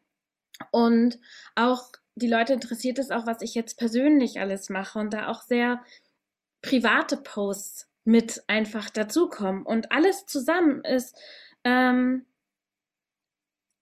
Und 0.72 1.20
auch 1.56 1.92
die 2.16 2.28
Leute 2.28 2.54
interessiert 2.54 3.00
es 3.00 3.12
auch, 3.12 3.26
was 3.26 3.42
ich 3.42 3.56
jetzt 3.56 3.78
persönlich 3.78 4.40
alles 4.40 4.70
mache 4.70 5.00
und 5.00 5.14
da 5.14 5.28
auch 5.28 5.42
sehr 5.42 5.82
private 6.62 7.18
Posts 7.18 7.89
mit 8.10 8.44
einfach 8.48 8.90
dazukommen. 8.90 9.64
Und 9.64 9.92
alles 9.92 10.26
zusammen 10.26 10.84
ist 10.84 11.16
ähm, 11.64 12.26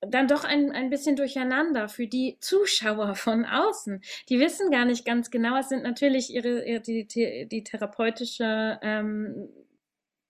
dann 0.02 0.28
doch 0.28 0.44
ein, 0.44 0.72
ein 0.72 0.90
bisschen 0.90 1.16
durcheinander 1.16 1.88
für 1.88 2.08
die 2.08 2.38
Zuschauer 2.42 3.16
von 3.16 3.46
außen. 3.46 4.02
Die 4.28 4.40
wissen 4.42 4.70
gar 4.70 4.84
nicht 4.84 5.06
ganz 5.06 5.32
genau, 5.32 5.58
es 5.58 5.70
sind 5.70 5.82
natürlich 5.82 6.30
ihre, 6.34 6.66
ihre 6.66 6.82
die, 6.82 7.08
die, 7.08 7.48
die 7.50 7.64
therapeutische 7.64 8.78
ähm, 8.82 9.48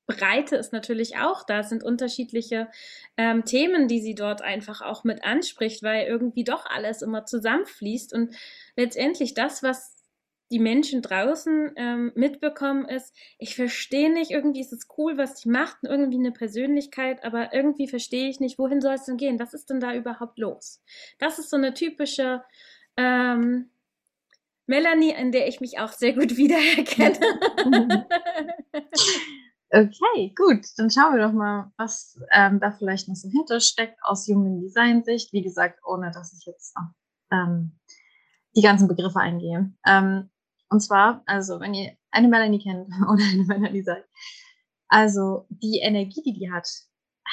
Breite 0.05 0.55
ist 0.55 0.71
natürlich 0.71 1.17
auch 1.17 1.43
da. 1.43 1.61
Es 1.61 1.69
sind 1.69 1.83
unterschiedliche 1.83 2.69
ähm, 3.17 3.45
Themen, 3.45 3.87
die 3.87 3.99
sie 3.99 4.15
dort 4.15 4.43
einfach 4.43 4.81
auch 4.81 5.03
mit 5.05 5.23
anspricht, 5.23 5.81
weil 5.81 6.05
irgendwie 6.05 6.43
doch 6.43 6.67
alles 6.67 7.01
immer 7.01 7.25
zusammenfließt 7.25 8.13
und 8.13 8.35
letztendlich 8.75 9.33
das, 9.33 9.63
was 9.63 9.96
die 10.51 10.59
Menschen 10.59 11.01
draußen 11.01 11.71
ähm, 11.75 12.11
mitbekommen, 12.15 12.85
ist, 12.85 13.13
ich 13.37 13.55
verstehe 13.55 14.11
nicht, 14.11 14.31
irgendwie 14.31 14.61
ist 14.61 14.73
es 14.73 14.87
cool, 14.97 15.17
was 15.17 15.35
die 15.35 15.49
macht, 15.49 15.77
irgendwie 15.83 16.17
eine 16.17 16.31
Persönlichkeit, 16.31 17.23
aber 17.23 17.53
irgendwie 17.53 17.87
verstehe 17.87 18.29
ich 18.29 18.39
nicht, 18.39 18.57
wohin 18.57 18.81
soll 18.81 18.93
es 18.93 19.05
denn 19.05 19.17
gehen? 19.17 19.39
Was 19.39 19.53
ist 19.53 19.69
denn 19.69 19.79
da 19.79 19.93
überhaupt 19.93 20.39
los? 20.39 20.81
Das 21.19 21.39
ist 21.39 21.49
so 21.49 21.57
eine 21.57 21.73
typische 21.73 22.43
ähm, 22.95 23.69
Melanie, 24.67 25.11
in 25.11 25.31
der 25.31 25.47
ich 25.47 25.59
mich 25.61 25.79
auch 25.79 25.91
sehr 25.91 26.13
gut 26.13 26.37
wiedererkenne. 26.37 27.17
okay, 29.71 30.33
gut. 30.35 30.65
Dann 30.77 30.89
schauen 30.89 31.15
wir 31.15 31.25
doch 31.25 31.33
mal, 31.33 31.71
was 31.77 32.19
ähm, 32.31 32.59
da 32.59 32.71
vielleicht 32.71 33.07
noch 33.07 33.15
so 33.15 33.29
hintersteckt 33.29 33.97
aus 34.03 34.27
Human 34.27 34.61
Design 34.61 35.03
Sicht. 35.03 35.33
Wie 35.33 35.41
gesagt, 35.41 35.79
ohne 35.85 36.11
dass 36.11 36.33
ich 36.33 36.45
jetzt 36.45 36.75
ähm, 37.31 37.77
die 38.55 38.61
ganzen 38.61 38.87
Begriffe 38.87 39.19
eingehe. 39.19 39.71
Ähm, 39.85 40.29
und 40.69 40.81
zwar, 40.81 41.23
also 41.25 41.59
wenn 41.59 41.73
ihr 41.73 41.97
eine 42.11 42.27
Melanie 42.27 42.61
kennt 42.61 42.87
oder 43.09 43.23
eine 43.23 43.43
Melanie 43.43 43.83
seid, 43.83 44.05
also 44.87 45.45
die 45.49 45.79
Energie, 45.79 46.21
die 46.23 46.33
die 46.33 46.51
hat, 46.51 46.67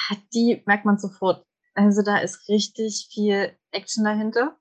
hat 0.09 0.19
die 0.33 0.61
merkt 0.65 0.85
man 0.85 0.97
sofort. 0.97 1.45
Also 1.73 2.01
da 2.01 2.17
ist 2.17 2.47
richtig 2.49 3.09
viel 3.11 3.57
Action 3.71 4.03
dahinter. 4.03 4.57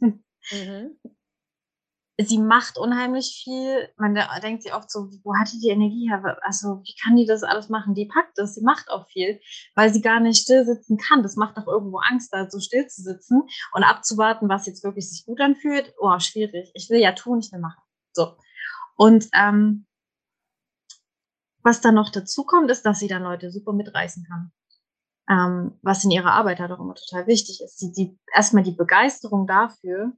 Mhm 0.00 0.98
sie 2.18 2.38
macht 2.38 2.78
unheimlich 2.78 3.42
viel. 3.42 3.88
Man 3.96 4.14
denkt 4.42 4.62
sich 4.62 4.74
oft 4.74 4.90
so, 4.90 5.10
wo 5.24 5.34
hat 5.36 5.52
die 5.52 5.60
die 5.60 5.70
Energie 5.70 6.08
her? 6.08 6.38
Also, 6.42 6.80
wie 6.84 6.94
kann 7.02 7.16
die 7.16 7.26
das 7.26 7.42
alles 7.42 7.68
machen? 7.68 7.94
Die 7.94 8.06
packt 8.06 8.38
das, 8.38 8.54
sie 8.54 8.62
macht 8.62 8.90
auch 8.90 9.08
viel, 9.08 9.40
weil 9.74 9.92
sie 9.92 10.00
gar 10.00 10.20
nicht 10.20 10.40
still 10.40 10.64
sitzen 10.64 10.96
kann. 10.96 11.22
Das 11.22 11.36
macht 11.36 11.56
doch 11.56 11.66
irgendwo 11.66 11.98
Angst, 11.98 12.32
da 12.32 12.48
so 12.48 12.60
still 12.60 12.86
zu 12.86 13.02
sitzen 13.02 13.42
und 13.72 13.82
abzuwarten, 13.82 14.48
was 14.48 14.66
jetzt 14.66 14.84
wirklich 14.84 15.10
sich 15.10 15.26
gut 15.26 15.40
anfühlt. 15.40 15.92
Oh, 15.98 16.18
schwierig. 16.18 16.70
Ich 16.74 16.88
will 16.90 17.00
ja 17.00 17.12
tun, 17.12 17.40
ich 17.40 17.52
will 17.52 17.60
machen. 17.60 17.82
So. 18.14 18.36
Und 18.96 19.28
ähm, 19.34 19.86
was 21.62 21.80
dann 21.80 21.94
noch 21.94 22.10
dazu 22.10 22.44
kommt, 22.44 22.70
ist, 22.70 22.84
dass 22.84 22.98
sie 22.98 23.08
dann 23.08 23.22
Leute 23.22 23.50
super 23.50 23.72
mitreißen 23.72 24.26
kann. 24.28 24.52
Ähm, 25.28 25.78
was 25.82 26.04
in 26.04 26.10
ihrer 26.10 26.32
Arbeit 26.32 26.60
halt 26.60 26.70
auch 26.70 26.80
immer 26.80 26.94
total 26.94 27.26
wichtig 27.26 27.62
ist. 27.64 27.80
Die, 27.80 27.92
die, 27.92 28.18
erstmal 28.34 28.62
die 28.62 28.76
Begeisterung 28.76 29.46
dafür, 29.46 30.12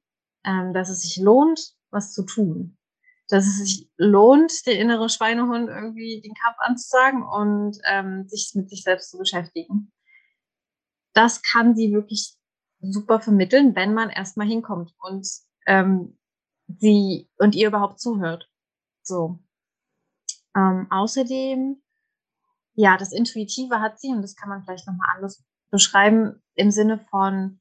ähm, 0.45 0.75
dass 0.75 0.89
es 0.89 1.03
sich 1.03 1.17
lohnt, 1.19 1.75
was 1.91 2.13
zu 2.13 2.25
tun. 2.25 2.77
Dass 3.29 3.47
es 3.47 3.59
sich 3.59 3.91
lohnt, 3.97 4.67
der 4.67 4.79
innere 4.79 5.09
Schweinehund 5.09 5.69
irgendwie 5.69 6.21
den 6.21 6.35
Kampf 6.35 6.57
anzusagen 6.59 7.23
und 7.23 7.79
ähm, 7.85 8.29
sich 8.29 8.53
mit 8.55 8.69
sich 8.69 8.83
selbst 8.83 9.11
zu 9.11 9.19
beschäftigen. 9.19 9.93
Das 11.15 11.43
kann 11.43 11.77
sie 11.77 11.93
wirklich 11.93 12.35
super 12.81 13.21
vermitteln, 13.21 13.75
wenn 13.77 13.95
man 13.95 14.11
erstmal 14.11 14.47
hinkommt 14.47 14.93
und 14.99 15.27
ähm, 15.67 16.19
sie 16.69 17.29
und 17.39 17.55
ihr 17.55 17.69
überhaupt 17.69 18.01
zuhört. 18.01 18.51
So. 19.03 19.39
Ähm, 20.57 20.87
außerdem, 20.91 21.83
ja, 22.75 22.97
das 22.97 23.13
Intuitive 23.13 23.81
hat 23.81 24.01
sie, 24.01 24.09
und 24.09 24.23
das 24.23 24.37
kann 24.37 24.49
man 24.49 24.65
vielleicht 24.65 24.87
nochmal 24.87 25.15
anders 25.15 25.45
beschreiben, 25.71 26.43
im 26.55 26.71
Sinne 26.71 26.99
von, 27.11 27.61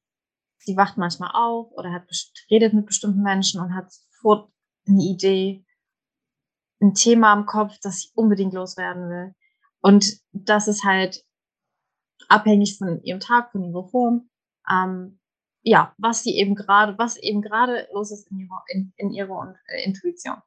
sie 0.57 0.77
wacht 0.77 0.97
manchmal 0.97 1.31
auf 1.33 1.71
oder 1.73 1.91
hat 1.91 2.09
redet 2.49 2.73
mit 2.73 2.85
bestimmten 2.85 3.21
Menschen 3.21 3.61
und 3.61 3.75
hat 3.75 3.91
sofort 3.91 4.51
eine 4.87 5.03
Idee, 5.03 5.65
ein 6.81 6.93
Thema 6.93 7.31
am 7.31 7.45
Kopf, 7.45 7.77
das 7.81 8.01
sie 8.01 8.09
unbedingt 8.15 8.53
loswerden 8.53 9.09
will. 9.09 9.35
Und 9.81 10.19
das 10.31 10.67
ist 10.67 10.83
halt 10.83 11.23
abhängig 12.27 12.77
von 12.77 13.01
ihrem 13.03 13.19
Tag, 13.19 13.51
von 13.51 13.63
ihrer 13.63 13.87
Form. 13.87 14.29
Ähm, 14.69 15.19
ja, 15.65 15.95
was 15.97 16.21
sie 16.21 16.38
eben 16.38 16.54
gerade, 16.54 16.95
was 16.99 17.17
eben 17.17 17.41
gerade 17.41 17.88
los 17.91 18.12
ist 18.12 18.30
in 18.30 18.39
ihrer, 18.39 18.63
in, 18.67 18.93
in 18.97 19.12
ihrer 19.12 19.56
äh, 19.67 19.84
Intuition. 19.84 20.38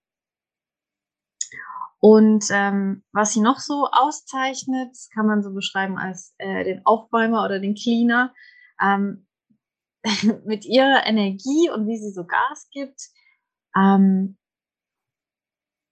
Und 2.01 2.45
ähm, 2.53 3.03
was 3.13 3.33
sie 3.33 3.41
noch 3.41 3.59
so 3.59 3.89
auszeichnet, 3.91 4.97
kann 5.13 5.27
man 5.27 5.43
so 5.43 5.53
beschreiben 5.53 5.99
als 5.99 6.35
äh, 6.39 6.63
den 6.63 6.87
Aufbäumer 6.87 7.45
oder 7.45 7.59
den 7.59 7.75
Cleaner. 7.75 8.33
Ähm, 8.81 9.27
mit 10.45 10.65
ihrer 10.65 11.05
Energie 11.05 11.69
und 11.69 11.89
wie 11.89 11.99
sie 11.99 12.13
so 12.13 12.25
Gas 12.25 12.69
gibt, 12.71 13.09
ähm, 13.77 14.39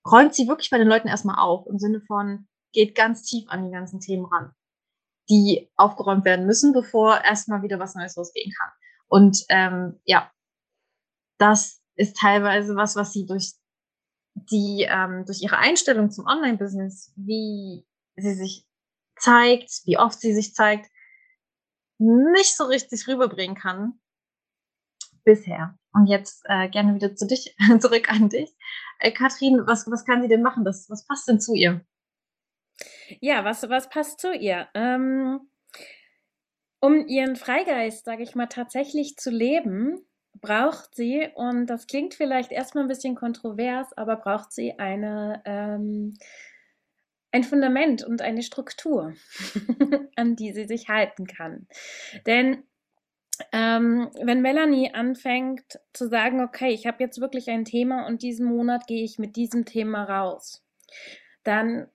räumt 0.08 0.36
sie 0.36 0.46
wirklich 0.46 0.70
bei 0.70 0.78
den 0.78 0.86
Leuten 0.86 1.08
erstmal 1.08 1.40
auf 1.40 1.66
im 1.66 1.80
Sinne 1.80 2.00
von, 2.00 2.46
geht 2.72 2.94
ganz 2.94 3.24
tief 3.24 3.48
an 3.48 3.64
die 3.64 3.72
ganzen 3.72 3.98
Themen 3.98 4.26
ran, 4.26 4.52
die 5.28 5.68
aufgeräumt 5.74 6.24
werden 6.24 6.46
müssen, 6.46 6.72
bevor 6.72 7.20
erstmal 7.24 7.62
wieder 7.62 7.80
was 7.80 7.96
Neues 7.96 8.14
losgehen 8.14 8.52
kann. 8.56 8.70
Und 9.08 9.44
ähm, 9.48 10.00
ja, 10.04 10.30
das 11.38 11.82
ist 11.94 12.16
teilweise 12.16 12.76
was, 12.76 12.96
was 12.96 13.12
sie 13.12 13.26
durch 13.26 13.52
die 14.34 14.86
ähm, 14.88 15.24
durch 15.24 15.42
ihre 15.42 15.58
Einstellung 15.58 16.10
zum 16.10 16.26
Online-Business, 16.26 17.12
wie 17.16 17.86
sie 18.16 18.34
sich 18.34 18.66
zeigt, 19.18 19.70
wie 19.84 19.98
oft 19.98 20.20
sie 20.20 20.34
sich 20.34 20.54
zeigt, 20.54 20.90
nicht 21.98 22.56
so 22.56 22.64
richtig 22.64 23.06
rüberbringen 23.08 23.56
kann 23.56 23.98
bisher. 25.24 25.78
Und 25.92 26.06
jetzt 26.06 26.42
äh, 26.44 26.68
gerne 26.68 26.94
wieder 26.94 27.14
zu 27.14 27.26
dich, 27.26 27.56
zurück 27.80 28.10
an 28.10 28.28
dich. 28.28 28.54
Äh, 28.98 29.12
Katrin, 29.12 29.66
was, 29.66 29.90
was 29.90 30.04
kann 30.04 30.22
sie 30.22 30.28
denn 30.28 30.42
machen? 30.42 30.64
Das, 30.64 30.88
was 30.90 31.06
passt 31.06 31.28
denn 31.28 31.40
zu 31.40 31.54
ihr? 31.54 31.84
Ja, 33.20 33.44
was, 33.44 33.62
was 33.68 33.88
passt 33.88 34.20
zu 34.20 34.34
ihr? 34.34 34.68
Ähm, 34.74 35.40
um 36.80 37.06
ihren 37.06 37.36
Freigeist, 37.36 38.04
sage 38.04 38.22
ich 38.22 38.34
mal, 38.34 38.46
tatsächlich 38.46 39.16
zu 39.16 39.30
leben, 39.30 40.06
braucht 40.40 40.94
sie, 40.94 41.28
und 41.34 41.66
das 41.66 41.86
klingt 41.86 42.14
vielleicht 42.14 42.52
erstmal 42.52 42.84
ein 42.84 42.88
bisschen 42.88 43.14
kontrovers, 43.14 43.92
aber 43.96 44.16
braucht 44.16 44.52
sie 44.52 44.78
eine, 44.78 45.42
ähm, 45.44 46.14
ein 47.32 47.44
Fundament 47.44 48.04
und 48.04 48.22
eine 48.22 48.42
Struktur, 48.42 49.14
an 50.16 50.36
die 50.36 50.52
sie 50.52 50.66
sich 50.66 50.88
halten 50.88 51.26
kann. 51.26 51.66
Denn 52.26 52.62
ähm, 53.52 54.10
wenn 54.22 54.40
Melanie 54.40 54.94
anfängt 54.94 55.78
zu 55.92 56.08
sagen, 56.08 56.40
okay, 56.40 56.70
ich 56.70 56.86
habe 56.86 57.02
jetzt 57.02 57.20
wirklich 57.20 57.50
ein 57.50 57.64
Thema 57.64 58.06
und 58.06 58.22
diesen 58.22 58.46
Monat 58.46 58.86
gehe 58.86 59.04
ich 59.04 59.18
mit 59.18 59.36
diesem 59.36 59.64
Thema 59.66 60.04
raus, 60.04 60.64
dann 61.44 61.88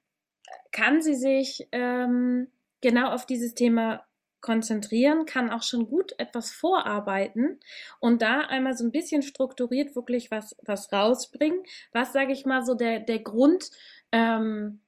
kann 0.72 1.02
sie 1.02 1.16
sich 1.16 1.68
ähm, 1.72 2.48
genau 2.82 3.12
auf 3.12 3.26
dieses 3.26 3.56
Thema 3.56 4.06
konzentrieren, 4.42 5.26
kann 5.26 5.50
auch 5.50 5.64
schon 5.64 5.88
gut 5.88 6.14
etwas 6.18 6.52
vorarbeiten 6.52 7.60
und 8.00 8.22
da 8.22 8.42
einmal 8.42 8.76
so 8.76 8.84
ein 8.84 8.92
bisschen 8.92 9.22
strukturiert 9.22 9.96
wirklich 9.96 10.32
was, 10.32 10.56
was 10.64 10.92
rausbringen. 10.92 11.64
Was, 11.94 12.14
sage 12.14 12.34
ich 12.34 12.46
mal, 12.46 12.66
so 12.66 12.74
der, 12.74 13.00
der 13.00 13.20
Grund, 13.20 13.72
ähm, 14.12 14.82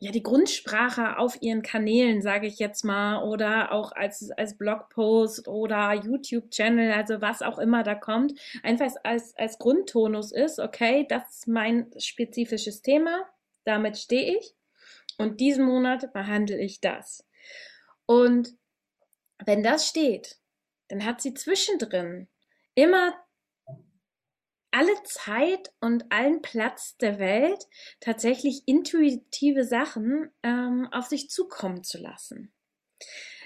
ja, 0.00 0.12
die 0.12 0.22
Grundsprache 0.22 1.18
auf 1.18 1.42
ihren 1.42 1.62
Kanälen, 1.62 2.22
sage 2.22 2.46
ich 2.46 2.58
jetzt 2.58 2.84
mal, 2.84 3.24
oder 3.24 3.72
auch 3.72 3.92
als, 3.92 4.30
als 4.30 4.56
Blogpost 4.56 5.48
oder 5.48 5.92
YouTube-Channel, 5.94 6.92
also 6.92 7.20
was 7.20 7.42
auch 7.42 7.58
immer 7.58 7.82
da 7.82 7.94
kommt, 7.94 8.38
einfach 8.62 8.92
als, 9.02 9.36
als 9.36 9.58
Grundtonus 9.58 10.30
ist, 10.30 10.60
okay, 10.60 11.06
das 11.08 11.38
ist 11.38 11.48
mein 11.48 11.90
spezifisches 11.98 12.82
Thema, 12.82 13.24
damit 13.64 13.98
stehe 13.98 14.38
ich 14.38 14.54
und 15.18 15.40
diesen 15.40 15.64
Monat 15.64 16.12
behandle 16.12 16.58
ich 16.58 16.80
das. 16.80 17.26
Und 18.06 18.54
wenn 19.44 19.62
das 19.62 19.88
steht, 19.88 20.38
dann 20.88 21.04
hat 21.04 21.20
sie 21.20 21.34
zwischendrin 21.34 22.28
immer 22.74 23.14
alle 24.70 25.02
Zeit 25.04 25.72
und 25.80 26.10
allen 26.10 26.42
Platz 26.42 26.96
der 26.98 27.18
Welt, 27.18 27.66
tatsächlich 28.00 28.62
intuitive 28.66 29.64
Sachen 29.64 30.30
ähm, 30.42 30.88
auf 30.92 31.06
sich 31.06 31.30
zukommen 31.30 31.84
zu 31.84 31.98
lassen. 31.98 32.52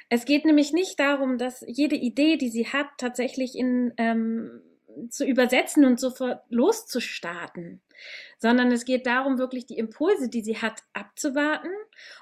Es 0.09 0.25
geht 0.25 0.45
nämlich 0.45 0.73
nicht 0.73 0.99
darum, 1.01 1.39
dass 1.39 1.65
jede 1.67 1.97
Idee, 1.97 2.37
die 2.37 2.51
sie 2.51 2.67
hat, 2.67 2.87
tatsächlich 2.99 3.57
in 3.57 3.95
ähm, 3.97 4.61
zu 5.09 5.25
übersetzen 5.25 5.85
und 5.85 6.01
sofort 6.01 6.43
loszustarten, 6.49 7.81
sondern 8.39 8.73
es 8.73 8.85
geht 8.85 9.07
darum, 9.07 9.39
wirklich 9.39 9.67
die 9.67 9.79
Impulse, 9.79 10.29
die 10.29 10.43
sie 10.43 10.59
hat, 10.59 10.83
abzuwarten 10.93 11.71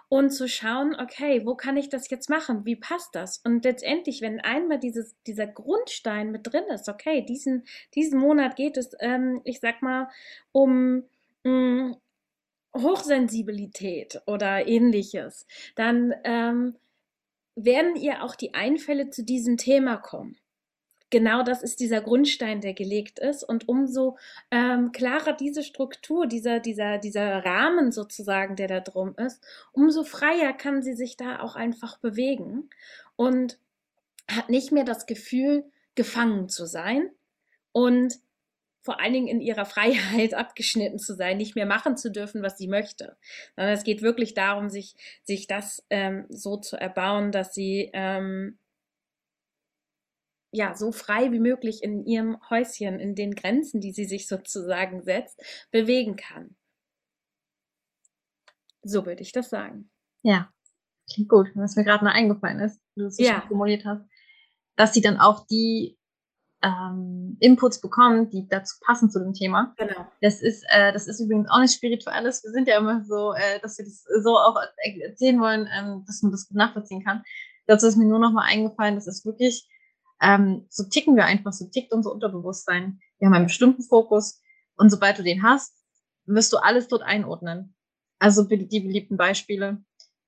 und 0.09 0.31
zu 0.31 0.49
schauen, 0.49 0.95
okay, 0.99 1.45
wo 1.45 1.55
kann 1.55 1.77
ich 1.77 1.89
das 1.89 2.11
jetzt 2.11 2.29
machen? 2.29 2.65
Wie 2.65 2.77
passt 2.77 3.15
das? 3.15 3.39
Und 3.39 3.65
letztendlich, 3.65 4.21
wenn 4.21 4.41
einmal 4.41 4.79
dieses, 4.79 5.15
dieser 5.27 5.47
Grundstein 5.47 6.31
mit 6.31 6.47
drin 6.47 6.65
ist, 6.73 6.89
okay, 6.89 7.23
diesen, 7.23 7.65
diesen 7.95 8.19
Monat 8.19 8.57
geht 8.57 8.77
es, 8.77 8.91
ähm, 9.01 9.41
ich 9.45 9.61
sag 9.61 9.83
mal, 9.83 10.09
um 10.53 11.05
mh, 11.45 11.51
mm, 11.51 11.97
Hochsensibilität 12.77 14.23
oder 14.27 14.69
ähnliches, 14.69 15.47
dann 15.75 16.15
ähm, 16.23 16.77
werden 17.57 17.97
ihr 17.97 18.23
auch 18.23 18.37
die 18.37 18.55
Einfälle 18.55 19.11
zu 19.11 19.25
diesem 19.25 19.57
Thema 19.57 19.97
kommen 19.97 20.37
genau 21.11 21.43
das 21.43 21.63
ist 21.63 21.81
dieser 21.81 22.01
Grundstein, 22.01 22.61
der 22.61 22.73
gelegt 22.73 23.19
ist. 23.19 23.43
Und 23.43 23.69
umso 23.69 24.17
ähm, 24.51 24.93
klarer 24.93 25.33
diese 25.33 25.63
Struktur, 25.63 26.27
dieser, 26.27 26.61
dieser, 26.61 26.99
dieser 26.99 27.45
Rahmen 27.45 27.93
sozusagen, 27.93 28.57
der 28.57 28.69
da 28.69 28.81
drum 28.81 29.15
ist, 29.17 29.43
umso 29.73 30.05
freier 30.05 30.53
kann 30.53 30.83
sie 30.83 30.95
sich 30.95 31.17
da 31.17 31.41
auch 31.41 31.57
einfach 31.57 31.99
bewegen 31.99 32.71
und 33.17 33.59
hat 34.29 34.49
nicht 34.49 34.73
mehr 34.73 34.85
das 34.85 35.07
Gefühl, 35.07 35.65
gefangen 35.97 36.49
zu 36.49 36.67
sein 36.67 37.11
und 37.73 38.15
vor 38.83 39.01
allen 39.01 39.13
Dingen 39.13 39.29
in 39.29 39.41
ihrer 39.41 39.67
Freiheit 39.67 40.35
abgeschnitten 40.35 40.99
zu 40.99 41.15
sein, 41.15 41.37
nicht 41.37 41.55
mehr 41.55 41.67
machen 41.67 41.97
zu 41.97 42.11
dürfen, 42.11 42.43
was 42.43 42.57
sie 42.57 42.69
möchte. 42.69 43.17
Sondern 43.57 43.75
es 43.75 43.85
geht 43.85 44.03
wirklich 44.03 44.35
darum, 44.35 44.71
sich, 44.71 44.95
sich 45.23 45.47
das 45.47 45.85
ähm, 45.91 46.27
so 46.29 46.57
zu 46.57 46.77
erbauen, 46.77 47.33
dass 47.33 47.53
sie 47.53 47.91
ähm, 47.93 48.57
ja, 50.53 50.75
so 50.75 50.93
frei 50.93 51.33
wie 51.33 51.39
möglich 51.39 51.83
in 51.83 52.05
ihrem 52.05 52.39
Häuschen, 52.51 52.99
in 52.99 53.15
den 53.15 53.35
Grenzen, 53.35 53.81
die 53.81 53.93
sie 53.93 54.05
sich 54.05 54.27
sozusagen 54.27 55.03
setzt, 55.03 55.41
bewegen 55.71 56.17
kann. 56.17 56.57
So 58.83 59.07
würde 59.07 59.23
ich 59.23 59.33
das 59.33 59.51
sagen. 59.51 59.91
Ja, 60.23 60.51
klingt 61.13 61.29
gut, 61.29 61.51
was 61.55 61.77
mir 61.77 61.85
gerade 61.85 62.05
noch 62.05 62.13
eingefallen 62.13 62.61
ist, 62.61 62.81
du 62.97 63.07
es 63.07 63.19
ja. 63.19 63.41
schon 63.41 63.49
formuliert 63.49 63.85
hast, 63.85 64.05
dass 64.77 64.93
sie 64.93 65.01
dann 65.01 65.21
auch 65.21 65.47
die 65.47 65.99
ähm, 66.63 67.37
Inputs 67.41 67.81
bekommen, 67.81 68.29
die 68.31 68.47
dazu 68.49 68.77
passen 68.85 69.11
zu 69.11 69.19
dem 69.19 69.33
Thema. 69.33 69.75
Genau. 69.79 70.07
Das 70.21 70.43
ist, 70.43 70.65
äh, 70.69 70.93
das 70.93 71.07
ist 71.07 71.21
übrigens 71.21 71.49
auch 71.51 71.61
nicht 71.61 71.75
spirituelles. 71.75 72.43
Wir 72.45 72.51
sind 72.51 72.69
ja 72.69 72.79
immer 72.79 73.05
so, 73.05 73.33
äh, 73.33 73.61
dass 73.61 73.79
wir 73.79 73.85
das 73.85 74.05
so 74.23 74.37
auch 74.37 74.57
erzählen 75.03 75.41
wollen, 75.41 75.69
ähm, 75.73 76.05
dass 76.07 76.23
man 76.23 76.33
das 76.33 76.49
gut 76.49 76.57
nachvollziehen 76.57 77.05
kann. 77.05 77.23
Dazu 77.67 77.87
ist 77.87 77.97
mir 77.97 78.07
nur 78.07 78.19
noch 78.19 78.33
mal 78.33 78.45
eingefallen, 78.45 78.97
das 78.97 79.07
ist 79.07 79.25
wirklich 79.25 79.69
ähm, 80.21 80.67
so 80.69 80.85
ticken 80.85 81.17
wir 81.17 81.25
einfach, 81.25 81.53
so 81.53 81.67
tickt 81.69 81.93
unser 81.93 82.13
Unterbewusstsein. 82.13 83.01
Wir 83.19 83.27
haben 83.27 83.35
einen 83.35 83.47
bestimmten 83.47 83.83
Fokus 83.83 84.41
und 84.77 84.91
sobald 84.91 85.19
du 85.19 85.23
den 85.23 85.43
hast, 85.43 85.75
wirst 86.27 86.53
du 86.53 86.59
alles 86.59 86.89
dort 86.89 87.03
einordnen. 87.03 87.75
Also 88.19 88.45
die 88.45 88.81
beliebten 88.81 89.17
Beispiele. 89.17 89.83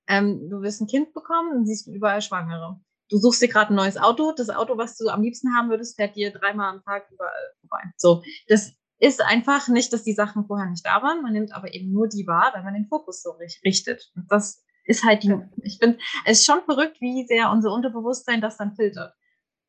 Ähm, 0.09 0.49
du 0.49 0.63
wirst 0.63 0.81
ein 0.81 0.87
Kind 0.87 1.13
bekommen 1.13 1.57
und 1.57 1.67
siehst 1.67 1.87
überall 1.87 2.23
Schwangere. 2.23 2.81
Du 3.09 3.19
suchst 3.19 3.43
dir 3.43 3.49
gerade 3.49 3.73
ein 3.73 3.77
neues 3.77 3.99
Auto. 3.99 4.33
Das 4.33 4.49
Auto, 4.49 4.79
was 4.79 4.97
du 4.97 5.09
am 5.09 5.23
liebsten 5.23 5.55
haben 5.55 5.69
würdest, 5.69 5.97
fährt 5.97 6.17
dir 6.17 6.33
dreimal 6.33 6.75
am 6.75 6.83
Tag 6.83 7.09
überall 7.11 7.53
vorbei. 7.61 7.83
So, 7.99 8.23
das 8.49 8.73
ist 8.99 9.21
einfach 9.21 9.69
nicht, 9.69 9.93
dass 9.93 10.03
die 10.03 10.15
Sachen 10.15 10.47
vorher 10.47 10.71
nicht 10.71 10.87
da 10.87 11.03
waren. 11.03 11.23
Man 11.23 11.33
nimmt 11.33 11.53
aber 11.55 11.75
eben 11.75 11.93
nur 11.93 12.09
die 12.09 12.27
wahr, 12.27 12.53
wenn 12.55 12.65
man 12.65 12.75
den 12.75 12.87
Fokus 12.87 13.23
so 13.23 13.33
richtet. 13.65 14.11
Und 14.17 14.31
das 14.31 14.65
ist 14.85 15.05
halt 15.05 15.23
die, 15.23 15.35
ich 15.63 15.79
finde, 15.79 15.99
es 16.25 16.41
ist 16.41 16.47
schon 16.47 16.63
verrückt, 16.65 17.01
wie 17.01 17.27
sehr 17.27 17.51
unser 17.51 17.73
Unterbewusstsein 17.73 18.41
das 18.41 18.57
dann 18.57 18.75
filtert. 18.75 19.15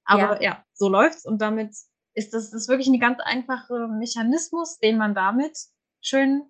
Aber 0.06 0.42
ja, 0.42 0.52
ja 0.52 0.66
so 0.74 0.90
läuft's 0.90 1.26
und 1.26 1.42
damit 1.42 1.74
ist 2.16 2.34
das, 2.34 2.52
das 2.52 2.62
ist 2.62 2.70
wirklich 2.70 2.88
ein 2.88 3.00
ganz 3.00 3.20
einfacher 3.20 3.88
Mechanismus, 3.88 4.78
den 4.80 4.98
man 4.98 5.16
damit 5.16 5.58
schön 6.02 6.44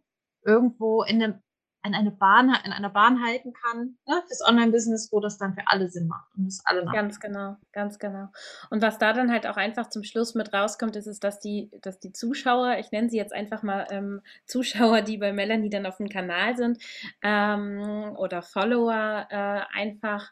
irgendwo 0.46 1.04
in, 1.04 1.24
eine, 1.24 1.42
in 1.86 1.96
eine 1.96 2.12
Bahn, 2.12 2.54
in 2.66 2.74
einer 2.74 2.90
Bahn 2.90 3.24
halten 3.24 3.54
kann, 3.54 3.98
ne, 4.06 4.22
fürs 4.28 4.42
Online-Business, 4.46 5.10
wo 5.12 5.22
das 5.22 5.38
dann 5.38 5.54
für 5.54 5.66
alle 5.68 5.90
Sinn 5.90 6.08
macht 6.08 6.28
und 6.36 6.46
das 6.46 6.62
alle 6.66 6.84
nach. 6.84 6.94
Ganz 6.94 7.20
genau, 7.20 7.56
ganz 7.72 7.98
genau. 7.98 8.28
Und 8.70 8.82
was 8.82 8.98
da 8.98 9.14
dann 9.14 9.32
halt 9.32 9.48
auch 9.48 9.56
einfach 9.56 9.88
zum 9.88 10.04
Schluss 10.04 10.36
mit 10.36 10.54
rauskommt, 10.54 10.98
ist 10.98 11.08
es, 11.08 11.20
dass 11.20 11.40
die, 11.40 11.72
dass 11.82 12.00
die 12.00 12.12
Zuschauer, 12.12 12.78
ich 12.80 12.92
nenne 12.92 13.10
sie 13.10 13.18
jetzt 13.18 13.34
einfach 13.34 13.64
mal 13.64 13.88
ähm, 13.90 14.22
Zuschauer, 14.46 15.02
die 15.02 15.18
bei 15.18 15.32
Melanie 15.32 15.70
dann 15.70 15.86
auf 15.86 15.98
dem 15.98 16.10
Kanal 16.10 16.58
sind 16.58 16.84
ähm, 17.22 18.16
oder 18.18 18.42
Follower, 18.42 19.28
äh, 19.30 19.62
einfach 19.74 20.30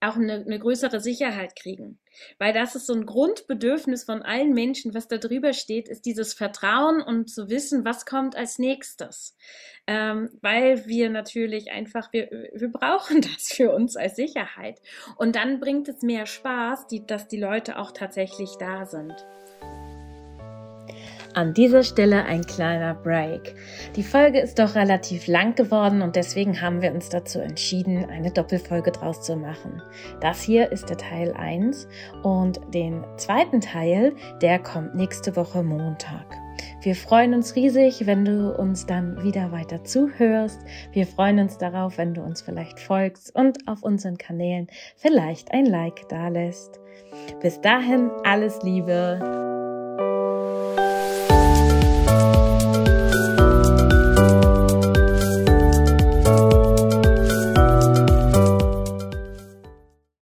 auch 0.00 0.16
eine, 0.16 0.34
eine 0.34 0.58
größere 0.58 1.00
Sicherheit 1.00 1.56
kriegen. 1.56 1.98
Weil 2.38 2.52
das 2.52 2.74
ist 2.74 2.86
so 2.86 2.94
ein 2.94 3.06
Grundbedürfnis 3.06 4.04
von 4.04 4.22
allen 4.22 4.52
Menschen, 4.52 4.94
was 4.94 5.08
da 5.08 5.18
drüber 5.18 5.52
steht, 5.52 5.88
ist 5.88 6.06
dieses 6.06 6.32
Vertrauen 6.34 7.02
und 7.02 7.30
zu 7.30 7.50
wissen, 7.50 7.84
was 7.84 8.06
kommt 8.06 8.36
als 8.36 8.58
nächstes. 8.58 9.36
Ähm, 9.86 10.30
weil 10.40 10.86
wir 10.86 11.10
natürlich 11.10 11.70
einfach, 11.70 12.12
wir, 12.12 12.30
wir 12.54 12.68
brauchen 12.68 13.20
das 13.20 13.48
für 13.48 13.72
uns 13.72 13.96
als 13.96 14.16
Sicherheit. 14.16 14.80
Und 15.16 15.36
dann 15.36 15.60
bringt 15.60 15.88
es 15.88 16.02
mehr 16.02 16.26
Spaß, 16.26 16.86
die, 16.86 17.06
dass 17.06 17.28
die 17.28 17.40
Leute 17.40 17.78
auch 17.78 17.92
tatsächlich 17.92 18.50
da 18.58 18.86
sind. 18.86 19.14
An 21.32 21.54
dieser 21.54 21.84
Stelle 21.84 22.24
ein 22.24 22.44
kleiner 22.44 22.92
Break. 22.94 23.54
Die 23.94 24.02
Folge 24.02 24.40
ist 24.40 24.58
doch 24.58 24.74
relativ 24.74 25.28
lang 25.28 25.54
geworden 25.54 26.02
und 26.02 26.16
deswegen 26.16 26.60
haben 26.60 26.82
wir 26.82 26.92
uns 26.92 27.08
dazu 27.08 27.38
entschieden, 27.38 28.04
eine 28.10 28.32
Doppelfolge 28.32 28.90
draus 28.90 29.22
zu 29.22 29.36
machen. 29.36 29.80
Das 30.20 30.42
hier 30.42 30.72
ist 30.72 30.90
der 30.90 30.96
Teil 30.96 31.32
1 31.32 31.86
und 32.24 32.60
den 32.74 33.04
zweiten 33.16 33.60
Teil, 33.60 34.12
der 34.42 34.58
kommt 34.58 34.96
nächste 34.96 35.36
Woche 35.36 35.62
Montag. 35.62 36.26
Wir 36.82 36.96
freuen 36.96 37.34
uns 37.34 37.54
riesig, 37.54 38.06
wenn 38.06 38.24
du 38.24 38.52
uns 38.56 38.86
dann 38.86 39.22
wieder 39.22 39.52
weiter 39.52 39.84
zuhörst. 39.84 40.60
Wir 40.92 41.06
freuen 41.06 41.38
uns 41.38 41.58
darauf, 41.58 41.96
wenn 41.96 42.14
du 42.14 42.22
uns 42.22 42.42
vielleicht 42.42 42.80
folgst 42.80 43.34
und 43.36 43.68
auf 43.68 43.82
unseren 43.82 44.18
Kanälen 44.18 44.66
vielleicht 44.96 45.52
ein 45.52 45.66
Like 45.66 46.08
dalässt. 46.08 46.80
Bis 47.40 47.60
dahin 47.60 48.10
alles 48.24 48.62
Liebe. 48.62 49.49